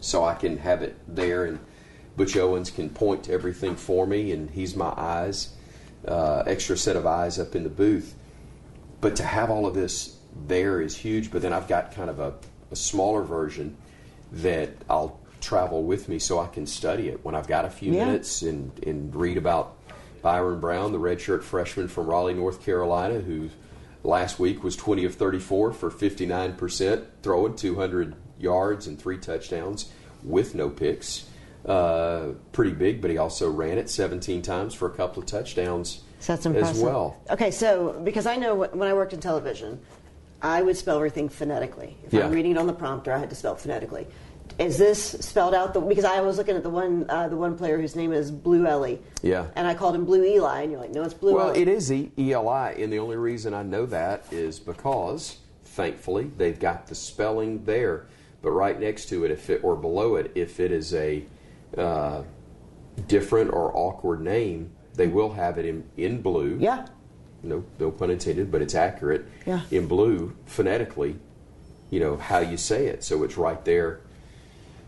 so 0.00 0.24
I 0.24 0.34
can 0.34 0.58
have 0.58 0.82
it 0.82 0.94
there, 1.08 1.46
and 1.46 1.58
Butch 2.16 2.36
Owens 2.36 2.70
can 2.70 2.90
point 2.90 3.24
to 3.24 3.32
everything 3.32 3.74
for 3.76 4.06
me, 4.06 4.30
and 4.30 4.48
he's 4.50 4.76
my 4.76 4.92
eyes, 4.96 5.54
uh, 6.06 6.44
extra 6.46 6.76
set 6.76 6.96
of 6.96 7.06
eyes 7.06 7.38
up 7.38 7.56
in 7.56 7.62
the 7.64 7.70
booth. 7.70 8.14
But 9.00 9.16
to 9.16 9.24
have 9.24 9.50
all 9.50 9.66
of 9.66 9.74
this 9.74 10.16
there 10.46 10.82
is 10.82 10.96
huge. 10.96 11.30
But 11.32 11.40
then 11.42 11.52
I've 11.54 11.66
got 11.66 11.92
kind 11.92 12.10
of 12.10 12.20
a, 12.20 12.34
a 12.70 12.76
smaller 12.76 13.22
version 13.22 13.76
that 14.32 14.68
I'll 14.88 15.18
travel 15.40 15.82
with 15.82 16.08
me 16.10 16.18
so 16.18 16.38
I 16.38 16.46
can 16.48 16.66
study 16.66 17.08
it 17.08 17.24
when 17.24 17.34
I've 17.34 17.48
got 17.48 17.64
a 17.64 17.70
few 17.70 17.92
Yeah. 17.94 18.04
minutes 18.04 18.42
and, 18.42 18.70
and 18.84 19.14
read 19.16 19.38
about 19.38 19.76
Byrum 20.22 20.60
Brown, 20.60 20.92
the 20.92 20.98
redshirt 20.98 21.42
freshman 21.42 21.88
from 21.88 22.06
Raleigh, 22.06 22.34
North 22.34 22.64
Carolina, 22.64 23.20
who 23.20 23.50
last 24.02 24.38
week 24.38 24.62
was 24.62 24.76
20 24.76 25.04
of 25.04 25.14
34 25.14 25.72
for 25.72 25.90
59%, 25.90 27.06
throwing 27.22 27.56
200 27.56 28.14
yards 28.38 28.86
and 28.86 28.98
three 29.00 29.18
touchdowns 29.18 29.90
with 30.22 30.54
no 30.54 30.68
picks. 30.68 31.26
Uh, 31.64 32.28
pretty 32.52 32.70
big, 32.72 33.00
but 33.00 33.10
he 33.10 33.18
also 33.18 33.50
ran 33.50 33.76
it 33.78 33.90
17 33.90 34.40
times 34.42 34.72
for 34.74 34.86
a 34.86 34.94
couple 34.94 35.20
of 35.20 35.26
touchdowns 35.26 36.02
So 36.20 36.32
that's 36.34 36.46
impressive. 36.46 36.76
as 36.76 36.82
well. 36.82 37.16
Okay, 37.30 37.50
so 37.50 38.00
because 38.04 38.26
I 38.26 38.36
know 38.36 38.54
when 38.54 38.88
I 38.88 38.94
worked 38.94 39.12
in 39.12 39.18
television, 39.20 39.80
I 40.40 40.62
would 40.62 40.76
spell 40.76 40.96
everything 40.96 41.28
phonetically. 41.28 41.96
If 42.04 42.12
Yeah. 42.12 42.26
I'm 42.26 42.30
reading 42.32 42.52
it 42.52 42.58
on 42.58 42.68
the 42.68 42.72
prompter, 42.72 43.12
I 43.12 43.18
had 43.18 43.30
to 43.30 43.36
spell 43.36 43.54
it 43.54 43.60
phonetically. 43.60 44.06
Is 44.58 44.78
this 44.78 45.02
spelled 45.20 45.54
out? 45.54 45.74
The, 45.74 45.80
because 45.80 46.04
I 46.04 46.20
was 46.20 46.38
looking 46.38 46.56
at 46.56 46.62
the 46.62 46.70
one 46.70 47.04
uh, 47.10 47.28
the 47.28 47.36
one 47.36 47.58
player 47.58 47.78
whose 47.78 47.94
name 47.94 48.12
is 48.12 48.30
Blue 48.30 48.66
Ellie. 48.66 49.00
Yeah. 49.22 49.48
And 49.54 49.66
I 49.66 49.74
called 49.74 49.94
him 49.94 50.06
Blue 50.06 50.24
Eli, 50.24 50.62
and 50.62 50.72
you're 50.72 50.80
like, 50.80 50.92
no, 50.92 51.02
it's 51.02 51.12
Blue 51.12 51.32
Eli. 51.32 51.38
Well, 51.38 51.50
Ellie. 51.50 51.62
it 51.62 51.68
is 51.68 51.92
e- 51.92 52.10
ELI, 52.16 52.82
and 52.82 52.90
the 52.90 52.98
only 52.98 53.16
reason 53.16 53.52
I 53.52 53.62
know 53.62 53.84
that 53.86 54.24
is 54.32 54.58
because, 54.58 55.38
thankfully, 55.64 56.30
they've 56.38 56.58
got 56.58 56.86
the 56.86 56.94
spelling 56.94 57.64
there. 57.64 58.06
But 58.40 58.52
right 58.52 58.78
next 58.80 59.06
to 59.10 59.24
it, 59.24 59.30
if 59.30 59.50
it 59.50 59.62
or 59.62 59.76
below 59.76 60.16
it, 60.16 60.32
if 60.34 60.58
it 60.58 60.72
is 60.72 60.94
a 60.94 61.24
uh, 61.76 62.22
different 63.08 63.52
or 63.52 63.76
awkward 63.76 64.22
name, 64.22 64.70
they 64.94 65.08
will 65.08 65.32
have 65.32 65.58
it 65.58 65.66
in, 65.66 65.84
in 65.98 66.22
blue. 66.22 66.56
Yeah. 66.58 66.86
No, 67.42 67.64
no 67.78 67.90
pun 67.90 68.10
intended, 68.10 68.50
but 68.50 68.62
it's 68.62 68.74
accurate. 68.74 69.26
Yeah. 69.44 69.60
In 69.70 69.86
blue, 69.86 70.34
phonetically, 70.46 71.16
you 71.90 72.00
know 72.00 72.16
how 72.16 72.38
you 72.38 72.56
say 72.56 72.86
it, 72.86 73.04
so 73.04 73.22
it's 73.22 73.36
right 73.36 73.62
there 73.64 74.00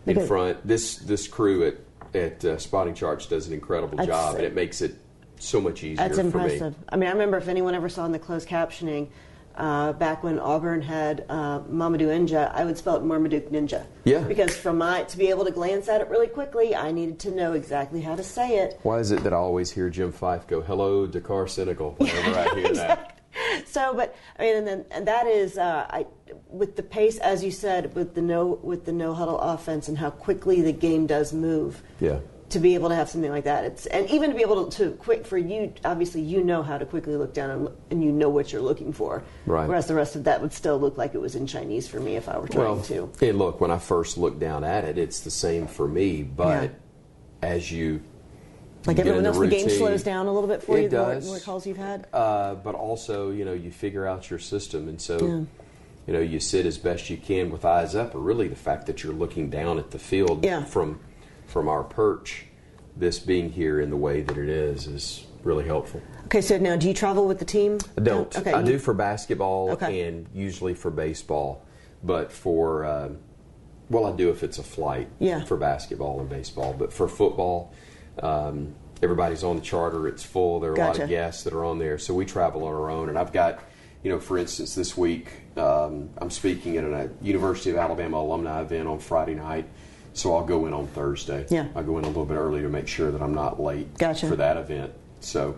in 0.09 0.17
Okay. 0.17 0.27
front. 0.27 0.67
This 0.67 0.97
this 0.97 1.27
crew 1.27 1.63
at 1.67 1.75
at 2.13 2.43
uh, 2.43 2.57
Spotting 2.57 2.95
Charts 2.95 3.27
does 3.27 3.47
an 3.47 3.53
incredible 3.53 3.97
That's- 3.97 4.07
job, 4.07 4.35
and 4.35 4.43
it 4.45 4.55
makes 4.55 4.81
it 4.81 4.95
so 5.39 5.61
much 5.61 5.83
easier 5.83 5.95
That's 5.97 6.15
for 6.15 6.21
impressive. 6.25 6.73
me. 6.77 6.83
I 6.89 6.95
mean, 6.97 7.07
I 7.07 7.11
remember 7.13 7.37
if 7.37 7.47
anyone 7.47 7.75
ever 7.75 7.87
saw 7.87 8.05
in 8.05 8.11
the 8.11 8.19
closed 8.19 8.47
captioning 8.49 9.07
uh, 9.55 9.93
back 9.93 10.23
when 10.23 10.39
Auburn 10.39 10.81
had 10.81 11.25
uh, 11.29 11.59
Mamadou 11.61 12.07
Ninja, 12.07 12.51
I 12.53 12.65
would 12.65 12.77
spell 12.77 12.95
it 12.95 13.03
Marmaduke 13.03 13.49
Ninja. 13.51 13.85
Yeah. 14.05 14.19
Because 14.19 14.57
for 14.57 14.71
my 14.73 15.03
to 15.03 15.17
be 15.17 15.27
able 15.29 15.45
to 15.45 15.51
glance 15.51 15.87
at 15.89 16.01
it 16.01 16.09
really 16.09 16.27
quickly, 16.27 16.75
I 16.75 16.91
needed 16.91 17.19
to 17.19 17.31
know 17.31 17.53
exactly 17.53 18.01
how 18.01 18.15
to 18.15 18.23
say 18.23 18.57
it. 18.57 18.79
Why 18.83 18.99
is 18.99 19.11
it 19.11 19.21
that 19.23 19.33
I 19.33 19.37
always 19.37 19.69
hear 19.71 19.89
Jim 19.89 20.11
Fyffe 20.13 20.47
go, 20.47 20.61
"Hello, 20.61 21.05
Dakar 21.07 21.47
Senegal" 21.47 21.91
whenever 21.97 22.39
I 22.39 22.55
hear 22.55 22.73
that? 22.73 23.08
So, 23.69 23.93
but 23.93 24.15
I 24.37 24.43
mean, 24.43 24.55
and 24.57 24.67
then 24.67 24.85
and 24.91 25.07
that 25.07 25.27
is 25.27 25.57
uh, 25.57 25.85
I 25.89 26.05
with 26.49 26.75
the 26.75 26.83
pace, 26.83 27.17
as 27.19 27.43
you 27.43 27.51
said, 27.51 27.93
with 27.95 28.15
the 28.15 28.21
no 28.21 28.59
with 28.63 28.85
the 28.85 28.91
no 28.91 29.13
huddle 29.13 29.39
offense 29.39 29.87
and 29.87 29.97
how 29.97 30.09
quickly 30.09 30.61
the 30.61 30.71
game 30.71 31.05
does 31.07 31.33
move. 31.33 31.81
Yeah. 31.99 32.19
To 32.49 32.59
be 32.59 32.73
able 32.73 32.89
to 32.89 32.95
have 32.95 33.07
something 33.11 33.29
like 33.29 33.43
that, 33.43 33.63
it's 33.63 33.85
and 33.85 34.09
even 34.09 34.31
to 34.31 34.35
be 34.35 34.41
able 34.41 34.65
to, 34.65 34.77
to 34.77 34.91
quick 34.95 35.23
for 35.27 35.37
you. 35.37 35.71
Obviously, 35.85 36.21
you 36.21 36.43
know 36.43 36.63
how 36.63 36.79
to 36.79 36.85
quickly 36.87 37.15
look 37.15 37.31
down 37.31 37.51
and, 37.51 37.69
and 37.91 38.03
you 38.03 38.11
know 38.11 38.29
what 38.29 38.51
you're 38.51 38.59
looking 38.63 38.91
for. 38.91 39.23
Right. 39.45 39.67
Whereas 39.69 39.85
the 39.85 39.93
rest 39.93 40.15
of 40.15 40.23
that 40.23 40.41
would 40.41 40.51
still 40.51 40.79
look 40.79 40.97
like 40.97 41.13
it 41.13 41.21
was 41.21 41.35
in 41.35 41.45
Chinese 41.45 41.87
for 41.87 41.99
me 41.99 42.15
if 42.15 42.27
I 42.27 42.39
were 42.39 42.47
trying 42.47 42.65
Well, 42.65 42.81
to. 42.81 43.11
and 43.21 43.37
look, 43.37 43.61
when 43.61 43.69
I 43.69 43.77
first 43.77 44.17
looked 44.17 44.39
down 44.39 44.63
at 44.63 44.83
it, 44.83 44.97
it's 44.97 45.19
the 45.19 45.29
same 45.29 45.67
for 45.67 45.87
me. 45.87 46.23
But 46.23 46.71
as 47.43 47.71
you 47.71 48.01
Like 48.85 48.97
everyone 48.99 49.25
else, 49.25 49.37
the 49.37 49.47
game 49.47 49.69
slows 49.69 50.03
down 50.03 50.27
a 50.27 50.33
little 50.33 50.47
bit 50.47 50.63
for 50.63 50.77
It 50.77 50.83
you. 50.83 50.89
Does. 50.89 51.25
the 51.25 51.31
more 51.31 51.39
calls 51.39 51.67
you've 51.67 51.77
had. 51.77 52.07
Uh, 52.13 52.55
but 52.55 52.75
also, 52.75 53.29
you 53.31 53.43
know, 53.45 53.53
you 53.53 53.71
figure 53.71 54.07
out 54.07 54.29
your 54.29 54.39
system, 54.39 54.87
and 54.87 55.01
so 55.01 55.17
Yeah. 55.19 55.41
you 56.07 56.13
know 56.13 56.19
you 56.21 56.39
sit 56.39 56.65
as 56.65 56.77
best 56.77 57.09
you 57.09 57.17
can 57.17 57.51
with 57.51 57.65
eyes 57.65 57.93
up. 57.95 58.15
Or 58.15 58.19
really, 58.19 58.47
the 58.47 58.55
fact 58.55 58.85
that 58.87 59.03
you're 59.03 59.13
looking 59.13 59.49
down 59.49 59.79
at 59.79 59.91
the 59.91 59.99
field 59.99 60.43
Yeah. 60.45 60.63
from 60.63 60.99
from 61.45 61.67
our 61.67 61.83
perch, 61.83 62.45
this 62.95 63.19
being 63.19 63.49
here 63.51 63.79
in 63.81 63.89
the 63.89 63.97
way 63.97 64.21
that 64.21 64.37
it 64.37 64.49
is, 64.49 64.85
is 64.87 65.25
really 65.43 65.65
helpful. 65.65 65.99
Okay, 66.25 66.41
so 66.41 66.57
now 66.59 66.75
do 66.75 66.87
you 66.87 66.93
travel 66.93 67.27
with 67.27 67.39
the 67.39 67.45
team? 67.45 67.79
I 67.97 68.01
don't. 68.01 68.37
Okay, 68.37 68.53
I 68.53 68.59
you- 68.59 68.65
do 68.73 68.79
for 68.79 68.93
basketball 68.93 69.71
Okay. 69.71 70.01
and 70.07 70.27
usually 70.33 70.73
for 70.73 70.91
baseball. 70.91 71.63
But 72.03 72.31
for 72.31 72.85
uh, 72.85 73.09
well, 73.89 74.05
I 74.05 74.11
do 74.15 74.29
if 74.29 74.41
it's 74.43 74.57
a 74.59 74.63
flight 74.63 75.07
Yeah. 75.19 75.43
for 75.43 75.57
basketball 75.57 76.19
and 76.21 76.29
baseball. 76.29 76.73
But 76.77 76.93
for 76.93 77.07
football, 77.09 77.73
um, 78.23 78.75
everybody's 79.01 79.43
on 79.43 79.55
the 79.55 79.61
charter. 79.61 80.07
It's 80.07 80.23
full. 80.23 80.59
There 80.59 80.71
are 80.71 80.75
a 80.75 80.79
lot 80.79 80.99
of 80.99 81.09
guests 81.09 81.43
that 81.43 81.53
are 81.53 81.65
on 81.65 81.79
there, 81.79 81.97
so 81.97 82.13
we 82.13 82.25
travel 82.25 82.63
on 82.65 82.73
our 82.73 82.89
own. 82.89 83.09
And 83.09 83.17
I've 83.17 83.33
got, 83.33 83.63
you 84.03 84.11
know, 84.11 84.19
for 84.19 84.37
instance, 84.37 84.75
this 84.75 84.97
week 84.97 85.27
um, 85.57 86.09
I'm 86.17 86.29
speaking 86.29 86.77
at 86.77 86.83
a 86.83 87.09
University 87.21 87.71
of 87.71 87.77
Alabama 87.77 88.17
alumni 88.17 88.61
event 88.61 88.87
on 88.87 88.99
Friday 88.99 89.35
night. 89.35 89.67
So 90.13 90.35
I'll 90.35 90.45
go 90.45 90.65
in 90.65 90.73
on 90.73 90.87
Thursday. 90.87 91.45
Yeah. 91.49 91.67
I'll 91.75 91.83
go 91.83 91.97
in 91.97 92.03
a 92.03 92.07
little 92.07 92.25
bit 92.25 92.35
early 92.35 92.61
to 92.61 92.69
make 92.69 92.87
sure 92.87 93.11
that 93.11 93.21
I'm 93.21 93.33
not 93.33 93.61
late 93.61 93.97
Gotcha. 93.97 94.27
for 94.27 94.35
that 94.35 94.57
event. 94.57 94.91
So 95.21 95.57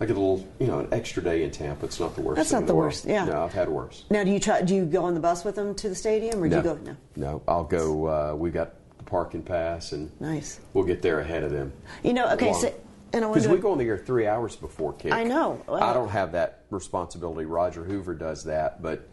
I 0.00 0.06
get 0.06 0.16
a 0.16 0.20
little, 0.20 0.48
you 0.58 0.66
know, 0.66 0.80
an 0.80 0.88
extra 0.92 1.22
day 1.22 1.44
in 1.44 1.50
Tampa. 1.50 1.84
It's 1.84 2.00
not 2.00 2.16
the 2.16 2.22
worst. 2.22 2.36
That's 2.36 2.52
not 2.52 2.66
the 2.66 2.74
worst, 2.74 3.04
yeah. 3.04 3.26
No, 3.26 3.44
I've 3.44 3.52
had 3.52 3.68
worse. 3.68 4.06
Now, 4.10 4.24
do 4.24 4.30
you 4.30 4.40
try? 4.40 4.62
Do 4.62 4.74
you 4.74 4.86
go 4.86 5.04
on 5.04 5.12
the 5.12 5.20
bus 5.20 5.44
with 5.44 5.56
them 5.56 5.74
to 5.74 5.90
the 5.90 5.94
stadium, 5.94 6.42
or 6.42 6.48
do 6.48 6.56
you 6.56 6.62
go? 6.62 6.76
No. 6.76 6.96
No, 7.16 7.42
I'll 7.46 7.64
go. 7.64 8.06
Uh, 8.06 8.34
we 8.34 8.50
got 8.50 8.74
the 9.10 9.16
parking 9.16 9.42
pass, 9.42 9.92
and 9.92 10.10
Nice. 10.20 10.60
we'll 10.72 10.84
get 10.84 11.02
there 11.02 11.20
ahead 11.20 11.42
of 11.42 11.50
them. 11.50 11.72
You 12.02 12.12
know, 12.12 12.30
okay, 12.32 12.52
so 12.52 12.72
and 13.12 13.24
I 13.24 13.28
Because 13.28 13.48
we 13.48 13.58
go 13.58 13.72
on 13.72 13.78
the 13.78 13.86
air 13.86 13.98
three 13.98 14.26
hours 14.26 14.54
before 14.56 14.92
kick. 14.92 15.12
I 15.12 15.24
know. 15.24 15.60
Well- 15.66 15.82
I 15.82 15.92
don't 15.92 16.08
have 16.10 16.32
that 16.32 16.62
responsibility. 16.70 17.44
Roger 17.44 17.84
Hoover 17.84 18.14
does 18.14 18.44
that, 18.44 18.82
but 18.82 19.08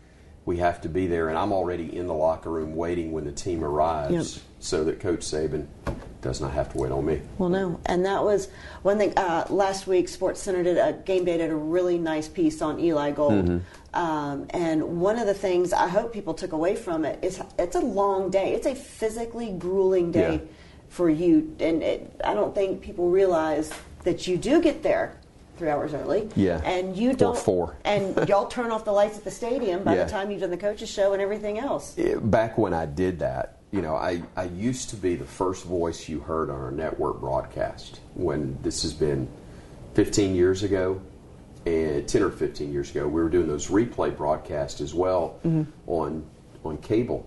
we 0.46 0.58
have 0.58 0.82
to 0.82 0.90
be 0.90 1.08
there, 1.08 1.30
and 1.30 1.38
I'm 1.38 1.52
already 1.52 1.96
in 1.98 2.08
the 2.08 2.14
locker 2.14 2.50
room 2.52 2.76
waiting 2.76 3.12
when 3.12 3.26
the 3.26 3.32
team 3.32 3.64
arrives, 3.64 4.36
Yep. 4.36 4.44
so 4.60 4.84
that 4.86 5.00
Coach 5.00 5.20
Saban 5.22 5.66
does 6.22 6.40
not 6.42 6.52
have 6.52 6.72
to 6.74 6.78
wait 6.78 6.92
on 6.92 7.06
me. 7.06 7.22
Well, 7.38 7.50
no, 7.50 7.80
and 7.86 8.06
that 8.06 8.24
was 8.24 8.48
one 8.82 8.98
thing. 8.98 9.14
Uh, 9.18 9.46
last 9.50 9.88
week, 9.88 10.08
Sports 10.08 10.42
Center 10.42 10.64
did 10.64 10.78
a 10.78 10.94
game 10.94 11.26
day 11.26 11.38
did 11.38 11.50
a 11.52 11.56
really 11.56 11.98
nice 11.98 12.28
piece 12.28 12.62
on 12.62 12.80
Eli 12.80 13.12
Gold, 13.12 13.34
Mm-hmm. 13.34 13.58
Um, 13.98 14.46
and 14.52 15.02
one 15.02 15.18
of 15.18 15.26
the 15.26 15.34
things 15.34 15.74
I 15.74 15.88
hope 15.88 16.14
people 16.14 16.34
took 16.36 16.52
away 16.52 16.76
from 16.76 17.04
it 17.04 17.18
is 17.24 17.42
it's 17.58 17.76
a 17.76 17.80
long 17.82 18.30
day. 18.30 18.54
It's 18.54 18.68
a 18.68 18.76
physically 18.76 19.52
grueling 19.58 20.12
day 20.12 20.34
Yeah. 20.36 20.48
for 20.90 21.10
you, 21.10 21.56
and 21.60 21.82
it, 21.82 22.22
I 22.24 22.34
don't 22.36 22.54
think 22.54 22.82
people 22.82 23.10
realize 23.10 23.72
that 24.04 24.28
you 24.28 24.38
do 24.38 24.62
get 24.62 24.84
there 24.84 25.18
three 25.58 25.70
hours 25.70 25.96
early. 25.96 26.30
Yeah. 26.36 26.62
and 26.64 26.96
you 26.96 27.14
don't 27.14 27.36
four. 27.38 27.76
and 27.86 28.30
y'all 28.30 28.46
turn 28.46 28.70
off 28.70 28.86
the 28.86 28.92
lights 28.92 29.18
at 29.18 29.24
the 29.24 29.32
stadium 29.32 29.84
by 29.84 29.96
Yeah. 29.96 30.04
the 30.04 30.12
time 30.12 30.30
you've 30.30 30.42
done 30.42 30.52
the 30.52 30.58
coaches 30.58 30.88
show 30.90 31.14
and 31.14 31.22
everything 31.22 31.58
else. 31.58 31.98
It- 31.98 32.30
back 32.30 32.60
when 32.60 32.76
I 32.76 32.86
did 32.86 33.18
that, 33.20 33.58
you 33.72 33.82
know, 33.82 33.96
I, 33.96 34.22
I 34.36 34.44
used 34.44 34.92
to 34.92 34.96
be 34.96 35.16
the 35.16 35.26
first 35.26 35.66
voice 35.66 36.08
you 36.08 36.20
heard 36.20 36.52
on 36.52 36.56
our 36.62 36.72
network 36.72 37.20
broadcast 37.20 38.00
when 38.14 38.60
this 38.62 38.84
has 38.84 38.94
been 38.94 39.28
15 39.96 40.36
years 40.36 40.62
ago 40.62 41.02
and 41.68 42.08
10 42.08 42.24
or 42.24 42.30
15 42.30 42.72
years 42.72 42.92
ago. 42.92 43.08
We 43.08 43.22
were 43.22 43.30
doing 43.30 43.48
those 43.48 43.68
replay 43.68 44.16
broadcasts 44.16 44.82
as 44.82 44.94
well 44.94 45.40
on 45.88 46.26
on 46.64 46.78
cable. 46.80 47.26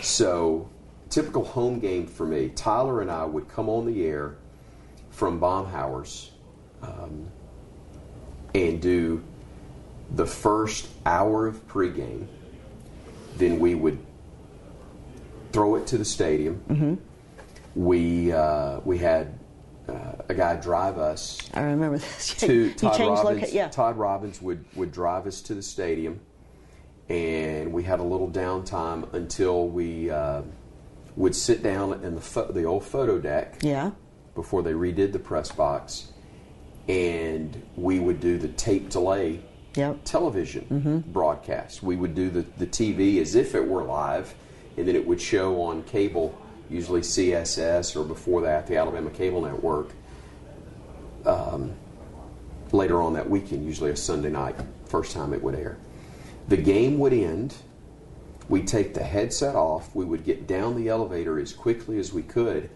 So, 0.00 0.68
typical 1.10 1.44
home 1.44 1.78
game 1.78 2.06
for 2.06 2.26
me, 2.26 2.48
Tyler 2.50 3.00
and 3.02 3.10
I 3.10 3.24
would 3.24 3.48
come 3.48 3.68
on 3.68 3.86
the 3.86 4.04
air 4.06 4.36
from 5.10 5.38
Baumhower's 5.38 6.30
um, 6.82 7.28
and 8.54 8.80
do 8.80 9.22
the 10.14 10.26
first 10.26 10.88
hour 11.06 11.46
of 11.46 11.66
pregame. 11.68 12.26
Then 13.36 13.58
we 13.58 13.74
would 13.74 13.98
throw 15.52 15.76
it 15.76 15.86
to 15.88 15.98
the 15.98 16.04
stadium. 16.04 16.62
We 17.74 18.32
uh, 18.32 18.80
we 18.84 18.98
had 18.98 19.26
uh, 19.26 19.30
a 20.32 20.38
guy 20.38 20.56
drive 20.56 20.98
us 20.98 21.38
I 21.54 21.60
remember 21.62 21.98
this. 21.98 22.34
to 22.38 22.72
Todd 22.74 22.98
Robbins. 23.00 23.42
loca- 23.42 23.54
yeah. 23.54 23.68
Todd 23.68 23.96
Robbins 23.96 24.42
would, 24.42 24.64
would 24.74 24.90
drive 24.92 25.26
us 25.26 25.40
to 25.42 25.54
the 25.54 25.62
stadium, 25.62 26.20
and 27.08 27.72
we 27.72 27.82
had 27.82 28.00
a 28.00 28.02
little 28.02 28.28
downtime 28.30 29.12
until 29.14 29.68
we 29.68 30.10
uh, 30.10 30.42
would 31.16 31.34
sit 31.36 31.62
down 31.62 32.04
in 32.04 32.14
the 32.14 32.20
pho- 32.20 32.50
the 32.50 32.64
old 32.64 32.84
photo 32.84 33.18
deck 33.18 33.56
Yeah. 33.62 33.92
before 34.34 34.62
they 34.62 34.72
redid 34.72 35.12
the 35.12 35.18
press 35.18 35.52
box, 35.52 36.12
and 36.88 37.62
we 37.76 37.98
would 38.00 38.20
do 38.20 38.38
the 38.38 38.48
tape 38.48 38.88
delay 38.90 39.40
Yep. 39.74 40.00
television 40.04 41.02
broadcast. 41.08 41.82
We 41.82 41.96
would 41.96 42.14
do 42.14 42.28
the, 42.28 42.42
the 42.58 42.66
TV 42.66 43.20
as 43.22 43.34
if 43.34 43.54
it 43.54 43.66
were 43.66 43.82
live, 43.84 44.34
and 44.76 44.86
then 44.86 44.94
it 44.96 45.06
would 45.06 45.20
show 45.20 45.62
on 45.62 45.82
cable, 45.84 46.38
usually 46.68 47.00
CSS 47.00 47.96
or 47.98 48.04
before 48.04 48.42
that, 48.42 48.66
the 48.66 48.76
Alabama 48.76 49.08
Cable 49.10 49.40
Network, 49.42 49.92
um, 51.26 51.74
later 52.72 53.02
on 53.02 53.14
that 53.14 53.28
weekend, 53.28 53.64
usually 53.64 53.90
a 53.90 53.96
Sunday 53.96 54.30
night, 54.30 54.56
first 54.86 55.12
time 55.12 55.32
it 55.32 55.42
would 55.42 55.54
air. 55.54 55.78
The 56.48 56.56
game 56.56 56.98
would 56.98 57.12
end. 57.12 57.54
We'd 58.48 58.66
take 58.66 58.94
the 58.94 59.02
headset 59.02 59.54
off. 59.54 59.94
We 59.94 60.04
would 60.04 60.24
get 60.24 60.46
down 60.46 60.76
the 60.76 60.88
elevator 60.88 61.38
as 61.38 61.52
quickly 61.52 61.98
as 61.98 62.12
we 62.12 62.22
could, 62.22 62.70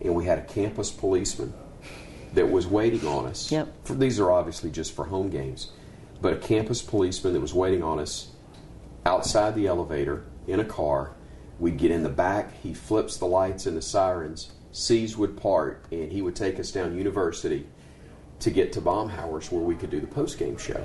and 0.00 0.14
we 0.14 0.24
had 0.24 0.38
a 0.38 0.44
campus 0.44 0.90
policeman 0.90 1.52
that 2.34 2.50
was 2.50 2.66
waiting 2.66 3.06
on 3.06 3.26
us. 3.26 3.50
Yep. 3.50 3.68
For, 3.84 3.94
these 3.94 4.20
are 4.20 4.30
obviously 4.30 4.70
just 4.70 4.94
for 4.94 5.06
home 5.06 5.30
games, 5.30 5.72
but 6.20 6.32
a 6.34 6.36
campus 6.36 6.82
policeman 6.82 7.32
that 7.32 7.40
was 7.40 7.54
waiting 7.54 7.82
on 7.82 7.98
us 7.98 8.28
outside 9.04 9.54
the 9.54 9.66
elevator 9.66 10.24
in 10.46 10.60
a 10.60 10.64
car. 10.64 11.12
We'd 11.58 11.78
get 11.78 11.90
in 11.90 12.02
the 12.04 12.08
back. 12.08 12.54
He 12.62 12.72
flips 12.72 13.16
the 13.16 13.26
lights 13.26 13.66
and 13.66 13.76
the 13.76 13.82
sirens. 13.82 14.52
Seas 14.70 15.16
would 15.16 15.36
part, 15.36 15.84
and 15.90 16.12
he 16.12 16.22
would 16.22 16.36
take 16.36 16.60
us 16.60 16.70
down 16.70 16.96
University 16.96 17.66
to 18.40 18.50
get 18.50 18.72
to 18.72 18.80
Baumhauer's 18.80 19.50
where 19.50 19.62
we 19.62 19.74
could 19.74 19.90
do 19.90 20.00
the 20.00 20.06
post 20.06 20.38
game 20.38 20.56
show. 20.56 20.84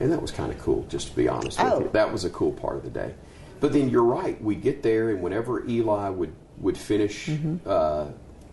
And 0.00 0.10
that 0.12 0.20
was 0.20 0.30
kind 0.30 0.50
of 0.52 0.58
cool, 0.58 0.84
just 0.88 1.08
to 1.10 1.16
be 1.16 1.28
honest 1.28 1.60
Oh. 1.60 1.76
with 1.78 1.86
you. 1.86 1.90
That 1.92 2.12
was 2.12 2.24
a 2.24 2.30
cool 2.30 2.52
part 2.52 2.76
of 2.76 2.82
the 2.84 2.90
day. 2.90 3.14
But 3.60 3.72
then 3.72 3.88
you're 3.88 4.02
right. 4.04 4.42
We 4.42 4.54
get 4.56 4.82
there, 4.82 5.10
and 5.10 5.22
whenever 5.22 5.66
Eli 5.68 6.08
would 6.08 6.32
would 6.58 6.76
finish 6.76 7.30
uh, 7.66 8.06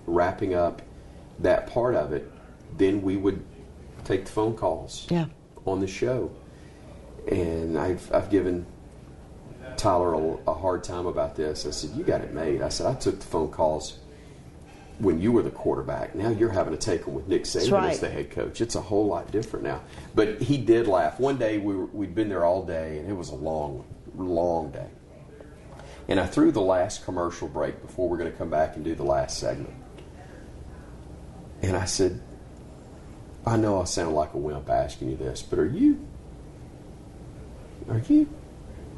wrapping 0.08 0.54
up 0.54 0.82
that 1.40 1.68
part 1.68 1.94
of 1.96 2.12
it, 2.14 2.32
then 2.78 3.02
we 3.02 3.18
would 3.18 3.44
take 4.06 4.26
the 4.26 4.32
phone 4.32 4.56
calls 4.56 5.06
Yeah. 5.10 5.26
on 5.66 5.80
the 5.80 5.88
show. 5.88 6.32
And 7.28 7.78
I've 7.78 8.12
I've 8.14 8.30
given 8.30 8.66
Tyler 9.78 10.14
a, 10.14 10.38
a 10.52 10.54
hard 10.54 10.84
time 10.84 11.06
about 11.08 11.36
this. 11.36 11.66
I 11.66 11.72
said, 11.72 11.92
"You 11.92 12.04
got 12.04 12.22
it 12.22 12.34
made." 12.34 12.62
I 12.62 12.70
said, 12.70 12.86
"I 12.88 12.94
took 12.94 13.20
the 13.20 13.26
phone 13.26 13.50
calls." 13.50 13.98
When 15.00 15.22
you 15.22 15.32
were 15.32 15.42
the 15.42 15.52
quarterback, 15.52 16.14
now 16.14 16.30
you're 16.30 16.50
having 16.50 16.74
to 16.74 16.80
take 16.80 17.06
them 17.06 17.14
with 17.14 17.28
Nick 17.28 17.44
Saban 17.44 17.72
right. 17.72 17.92
as 17.92 18.00
the 18.00 18.10
head 18.10 18.32
coach. 18.32 18.60
It's 18.60 18.76
a 18.76 18.82
whole 18.82 19.08
lot 19.08 19.32
different 19.32 19.64
now. 19.64 19.82
But 20.14 20.42
he 20.42 20.58
did 20.58 20.88
laugh. 20.88 21.20
One 21.20 21.38
day 21.38 21.58
we 21.58 21.76
were, 21.76 21.86
we'd 21.86 22.14
been 22.14 22.28
there 22.28 22.44
all 22.44 22.64
day, 22.64 22.98
and 22.98 23.10
it 23.10 23.14
was 23.14 23.30
a 23.30 23.36
long, 23.36 23.86
long 24.16 24.72
day. 24.72 24.88
And 26.10 26.20
I 26.20 26.26
threw 26.26 26.52
the 26.52 26.62
last 26.62 27.06
commercial 27.06 27.48
break 27.48 27.82
before 27.82 28.10
we're 28.10 28.18
going 28.18 28.32
to 28.32 28.38
come 28.38 28.50
back 28.50 28.76
and 28.76 28.84
do 28.84 28.96
the 28.96 29.04
last 29.04 29.40
segment. 29.40 29.74
And 31.62 31.78
I 31.78 31.86
said, 31.86 32.20
I 33.46 33.58
know 33.58 33.82
I 33.82 33.86
sound 33.86 34.16
like 34.16 34.34
a 34.34 34.38
wimp 34.38 34.70
asking 34.70 35.12
you 35.12 35.18
this, 35.18 35.42
but 35.42 35.60
are 35.60 35.68
you 35.68 36.06
are 37.90 38.02
you 38.08 38.28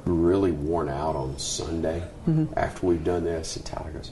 really 0.05 0.51
worn 0.51 0.89
out 0.89 1.15
on 1.15 1.37
Sunday 1.37 2.03
mm-hmm. 2.27 2.53
after 2.57 2.85
we've 2.85 3.03
done 3.03 3.23
this? 3.23 3.55
And 3.55 3.65
Tyler 3.65 3.91
goes, 3.91 4.11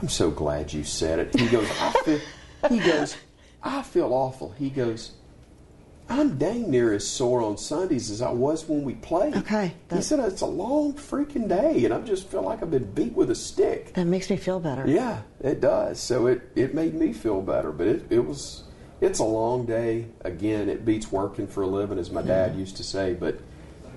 I'm 0.00 0.08
so 0.08 0.30
glad 0.30 0.72
you 0.72 0.84
said 0.84 1.18
it. 1.18 1.38
He 1.38 1.46
goes, 1.48 1.68
I 1.80 1.92
feel 2.04 2.20
he 2.68 2.78
goes, 2.78 3.16
I 3.62 3.82
feel 3.82 4.12
awful. 4.12 4.54
He 4.58 4.70
goes, 4.70 5.12
I'm 6.08 6.38
dang 6.38 6.70
near 6.70 6.92
as 6.92 7.06
sore 7.06 7.42
on 7.42 7.56
Sundays 7.56 8.10
as 8.10 8.22
I 8.22 8.30
was 8.30 8.68
when 8.68 8.84
we 8.84 8.94
played. 8.94 9.34
Okay, 9.36 9.74
He 9.92 10.00
said 10.02 10.20
it's 10.20 10.40
a 10.40 10.46
long 10.46 10.92
freaking 10.94 11.48
day 11.48 11.84
and 11.84 11.92
I 11.92 12.00
just 12.00 12.28
feel 12.28 12.42
like 12.42 12.62
I've 12.62 12.70
been 12.70 12.92
beat 12.92 13.12
with 13.14 13.30
a 13.30 13.34
stick. 13.34 13.92
That 13.94 14.06
makes 14.06 14.30
me 14.30 14.36
feel 14.36 14.60
better. 14.60 14.86
Yeah, 14.86 15.22
it 15.40 15.60
does. 15.60 15.98
So 15.98 16.26
it, 16.26 16.42
it 16.54 16.74
made 16.74 16.94
me 16.94 17.12
feel 17.12 17.42
better, 17.42 17.72
but 17.72 17.88
it, 17.88 18.06
it 18.10 18.20
was 18.20 18.62
it's 19.00 19.18
a 19.18 19.24
long 19.24 19.66
day. 19.66 20.06
Again, 20.22 20.68
it 20.68 20.84
beats 20.84 21.12
working 21.12 21.46
for 21.46 21.62
a 21.62 21.66
living, 21.66 21.98
as 21.98 22.10
my 22.10 22.22
dad 22.22 22.56
used 22.56 22.76
to 22.78 22.84
say. 22.84 23.14
But 23.14 23.40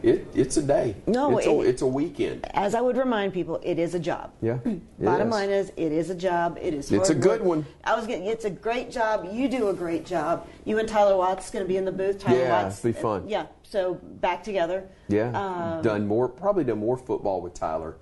it 0.04 0.28
it's 0.34 0.58
a 0.58 0.62
day. 0.62 0.96
No, 1.08 1.38
it's, 1.38 1.48
a, 1.48 1.62
it's 1.62 1.82
a 1.82 1.88
weekend. 1.88 2.46
As 2.54 2.76
I 2.76 2.82
would 2.82 2.98
remind 2.98 3.34
people, 3.34 3.60
it 3.64 3.80
is 3.80 3.94
a 3.96 4.00
job. 4.00 4.32
Yeah, 4.42 4.58
Bottom 5.00 5.28
is. 5.28 5.34
line 5.34 5.50
is, 5.50 5.72
it 5.78 5.92
is 5.92 6.10
a 6.10 6.16
job. 6.16 6.58
It 6.62 6.74
is. 6.74 6.92
It's 6.92 7.10
a 7.10 7.16
good 7.16 7.42
work. 7.42 7.50
one. 7.50 7.66
I 7.84 7.96
was 7.96 8.08
getting. 8.08 8.26
It's 8.26 8.46
a 8.46 8.50
great 8.50 8.92
job. 8.92 9.28
You 9.32 9.48
do 9.50 9.70
a 9.70 9.74
great 9.74 10.06
job. 10.06 10.48
You 10.66 10.80
and 10.80 10.88
Tyler 10.88 11.18
Watts 11.18 11.50
going 11.52 11.64
to 11.66 11.68
be 11.68 11.78
in 11.78 11.86
the 11.86 11.92
booth. 11.92 12.20
Tyler 12.20 12.40
Yeah, 12.40 12.64
Watts. 12.64 12.80
be 12.82 12.92
fun. 12.92 13.28
Yeah. 13.28 13.48
So 13.64 13.96
back 14.22 14.44
together. 14.44 14.88
Yeah, 15.10 15.30
Um, 15.78 15.82
done 15.84 16.08
more 16.08 16.28
probably 16.28 16.64
done 16.64 16.80
more 16.80 16.98
football 16.98 17.42
with 17.42 17.54
Tyler 17.54 17.96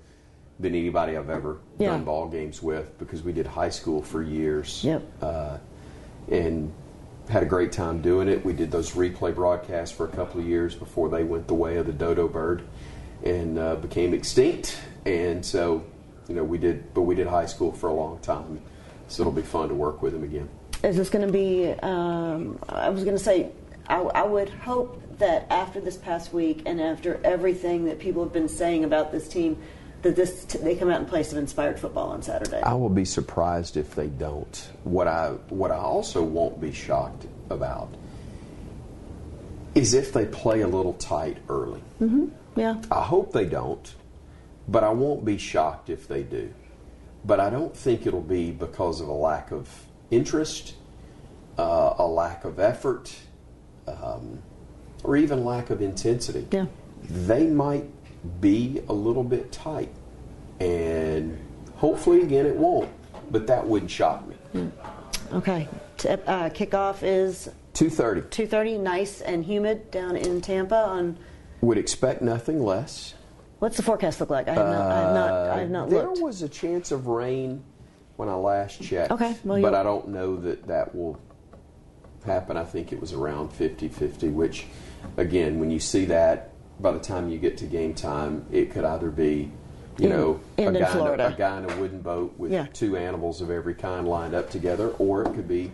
than 0.59 0.73
anybody 0.73 1.15
I've 1.17 1.29
ever 1.29 1.59
Yeah. 1.77 1.89
done 1.89 2.03
ball 2.03 2.27
games 2.27 2.63
with 2.63 2.97
because 2.97 3.21
we 3.23 3.31
did 3.31 3.45
high 3.45 3.69
school 3.69 4.01
for 4.01 4.23
years. 4.23 4.83
Yep. 4.83 5.03
Uh, 5.21 5.57
and 6.31 6.71
had 7.29 7.43
a 7.43 7.45
great 7.45 7.71
time 7.71 8.01
doing 8.01 8.27
it. 8.27 8.45
We 8.45 8.53
did 8.53 8.71
those 8.71 8.91
replay 8.91 9.35
broadcasts 9.35 9.95
for 9.95 10.05
a 10.05 10.09
couple 10.09 10.39
of 10.39 10.47
years 10.47 10.75
before 10.75 11.09
they 11.09 11.23
went 11.23 11.47
the 11.47 11.53
way 11.53 11.77
of 11.77 11.85
the 11.85 11.93
dodo 11.93 12.27
bird 12.27 12.63
and 13.23 13.59
uh, 13.59 13.75
became 13.75 14.13
extinct. 14.13 14.79
And 15.05 15.45
so, 15.45 15.83
you 16.27 16.35
know, 16.35 16.43
we 16.43 16.57
did, 16.57 16.93
but 16.93 17.01
we 17.01 17.15
did 17.15 17.27
high 17.27 17.45
school 17.45 17.71
for 17.71 17.89
a 17.89 17.93
long 17.93 18.19
time. 18.19 18.61
So 19.07 19.23
it'll 19.23 19.33
be 19.33 19.41
fun 19.41 19.69
to 19.69 19.75
work 19.75 20.01
with 20.01 20.13
him 20.13 20.23
again. 20.23 20.49
Is 20.83 20.95
this 20.95 21.09
going 21.09 21.25
to 21.25 21.31
be? 21.31 21.69
Um, 21.81 22.59
I 22.69 22.89
was 22.89 23.03
going 23.03 23.17
to 23.17 23.23
say, 23.23 23.49
I, 23.87 23.99
I 23.99 24.23
would 24.23 24.49
hope 24.49 25.01
that 25.17 25.47
after 25.49 25.79
this 25.79 25.97
past 25.97 26.33
week 26.33 26.61
and 26.65 26.79
after 26.79 27.19
everything 27.23 27.85
that 27.85 27.99
people 27.99 28.23
have 28.23 28.33
been 28.33 28.49
saying 28.49 28.83
about 28.83 29.11
this 29.11 29.27
team, 29.27 29.57
that 30.01 30.15
this 30.15 30.45
t- 30.45 30.59
they 30.59 30.75
come 30.75 30.89
out 30.89 30.99
and 30.99 31.07
play 31.07 31.23
some 31.23 31.39
inspired 31.39 31.79
football 31.79 32.09
on 32.09 32.21
Saturday. 32.21 32.61
I 32.61 32.73
will 32.73 32.89
be 32.89 33.05
surprised 33.05 33.77
if 33.77 33.95
they 33.95 34.07
don't. 34.07 34.69
What 34.83 35.07
I 35.07 35.29
what 35.49 35.71
I 35.71 35.77
also 35.77 36.23
won't 36.23 36.61
be 36.61 36.71
shocked 36.71 37.25
about 37.49 37.93
is 39.75 39.93
if 39.93 40.13
they 40.13 40.25
play 40.25 40.61
a 40.61 40.67
little 40.67 40.93
tight 40.93 41.37
early. 41.49 41.81
Mm-hmm. 42.01 42.27
Yeah. 42.55 42.81
I 42.91 43.03
hope 43.03 43.31
they 43.31 43.45
don't, 43.45 43.93
but 44.67 44.83
I 44.83 44.89
won't 44.89 45.23
be 45.23 45.37
shocked 45.37 45.89
if 45.89 46.07
they 46.07 46.23
do. 46.23 46.53
But 47.23 47.39
I 47.39 47.49
don't 47.49 47.75
think 47.75 48.07
it'll 48.07 48.21
be 48.21 48.51
because 48.51 49.01
of 49.01 49.07
a 49.07 49.13
lack 49.13 49.51
of 49.51 49.69
interest, 50.09 50.75
uh, 51.57 51.93
a 51.97 52.07
lack 52.07 52.45
of 52.45 52.59
effort, 52.59 53.15
um, 53.87 54.41
or 55.03 55.17
even 55.17 55.45
lack 55.45 55.69
of 55.69 55.81
intensity. 55.81 56.47
Yeah. 56.51 56.65
They 57.03 57.47
might 57.47 57.85
be 58.41 58.81
a 58.89 58.93
little 58.93 59.23
bit 59.23 59.51
tight, 59.51 59.89
and 60.59 61.37
hopefully, 61.75 62.21
again, 62.21 62.45
it 62.45 62.55
won't. 62.55 62.89
But 63.29 63.47
that 63.47 63.65
wouldn't 63.67 63.91
shock 63.91 64.23
me. 64.27 64.71
Okay. 65.33 65.67
T- 65.97 66.09
uh, 66.09 66.49
kickoff 66.49 66.99
is 67.01 67.49
Two 67.73 67.89
thirty. 67.89 68.21
2:30. 68.21 68.79
Nice 68.79 69.21
and 69.21 69.43
humid 69.43 69.91
down 69.91 70.15
in 70.15 70.39
Tampa. 70.41 70.75
On 70.75 71.17
Would 71.61 71.77
expect 71.77 72.21
nothing 72.21 72.63
less. 72.63 73.13
what's 73.59 73.75
the 73.77 73.83
forecast 73.83 74.19
look 74.21 74.29
like? 74.29 74.47
I 74.47 74.53
have 74.53 74.65
not. 74.67 74.91
I 74.91 74.99
have 75.01 75.13
not. 75.13 75.31
I 75.31 75.59
have 75.59 75.69
not 75.69 75.87
Uh, 75.87 75.89
there 75.89 76.03
looked. 76.07 76.21
was 76.21 76.41
a 76.41 76.49
chance 76.49 76.91
of 76.91 77.07
rain 77.07 77.61
when 78.15 78.29
I 78.29 78.35
last 78.35 78.81
checked. 78.81 79.11
Okay, 79.11 79.35
well, 79.43 79.61
but 79.61 79.75
I 79.75 79.83
don't 79.83 80.07
know 80.07 80.37
that 80.37 80.65
that 80.67 80.95
will 80.95 81.19
happen. 82.25 82.55
I 82.57 82.63
think 82.63 82.91
it 82.93 82.99
was 83.01 83.11
around 83.13 83.49
50-50, 83.51 84.31
which, 84.33 84.67
again, 85.17 85.59
when 85.59 85.69
you 85.69 85.79
see 85.79 86.05
that, 86.05 86.46
by 86.79 86.91
the 86.91 86.99
time 86.99 87.29
you 87.29 87.37
get 87.37 87.57
to 87.57 87.65
game 87.65 87.93
time, 87.93 88.45
it 88.51 88.71
could 88.71 88.83
either 88.85 89.09
be, 89.09 89.51
you 89.97 90.05
In- 90.05 90.09
know, 90.09 90.39
a 90.57 90.61
guy, 90.63 90.67
In 90.69 90.75
a, 90.75 91.27
a 91.27 91.35
guy 91.37 91.57
in 91.57 91.69
a 91.69 91.77
wooden 91.77 92.01
boat 92.01 92.33
with 92.37 92.51
Yeah. 92.51 92.67
two 92.73 92.97
animals 92.97 93.41
of 93.41 93.49
every 93.49 93.73
kind 93.73 94.07
lined 94.07 94.33
up 94.35 94.49
together, 94.49 94.89
or 94.99 95.23
it 95.23 95.33
could 95.33 95.47
be 95.47 95.71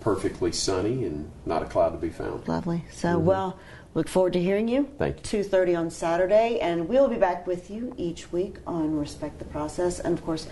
perfectly 0.00 0.52
sunny 0.52 1.04
and 1.04 1.30
not 1.46 1.62
a 1.62 1.66
cloud 1.66 1.90
to 1.90 1.98
be 1.98 2.10
found. 2.10 2.46
Lovely. 2.46 2.84
So, 2.90 3.18
well, 3.18 3.58
look 3.94 4.08
forward 4.08 4.32
to 4.34 4.40
hearing 4.40 4.68
you. 4.68 4.82
Mm-hmm. 4.84 4.96
Thank 4.96 5.32
you. 5.32 5.42
2.30 5.44 5.78
on 5.78 5.90
Saturday, 5.90 6.60
and 6.60 6.88
we'll 6.88 7.08
be 7.08 7.16
back 7.16 7.46
with 7.46 7.70
you 7.70 7.94
each 7.96 8.30
week 8.32 8.56
on 8.66 8.96
Respect 8.98 9.38
the 9.38 9.44
Process. 9.46 9.98
And, 9.98 10.16
of 10.16 10.24
course, 10.24 10.46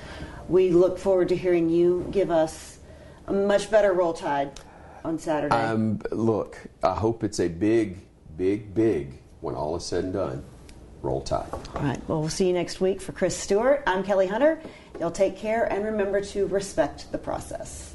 we 0.48 0.70
look 0.70 0.98
forward 0.98 1.28
to 1.28 1.36
hearing 1.36 1.68
you 1.68 2.06
give 2.10 2.30
us 2.30 2.78
a 3.26 3.32
much 3.32 3.70
better 3.70 3.92
roll 3.92 4.12
tide 4.12 4.58
on 5.04 5.18
Saturday. 5.18 5.54
Um, 5.54 6.00
look, 6.10 6.58
I 6.82 6.94
hope 6.94 7.22
it's 7.22 7.40
a 7.40 7.48
big, 7.48 7.98
big, 8.36 8.74
big, 8.74 9.20
when 9.40 9.54
all 9.54 9.76
is 9.76 9.84
said 9.84 10.04
and 10.04 10.12
done, 10.12 10.44
roll 11.02 11.20
tide. 11.20 11.48
All 11.52 11.82
right. 11.82 12.00
Well, 12.08 12.20
we'll 12.20 12.28
see 12.28 12.46
you 12.46 12.52
next 12.52 12.80
week. 12.80 13.00
For 13.00 13.12
Chris 13.12 13.36
Stewart, 13.36 13.82
I'm 13.86 14.02
Kelly 14.02 14.26
Hunter. 14.26 14.60
Y'all 15.00 15.10
take 15.10 15.36
care, 15.36 15.70
and 15.70 15.84
remember 15.84 16.20
to 16.20 16.46
respect 16.46 17.10
the 17.12 17.18
process. 17.18 17.94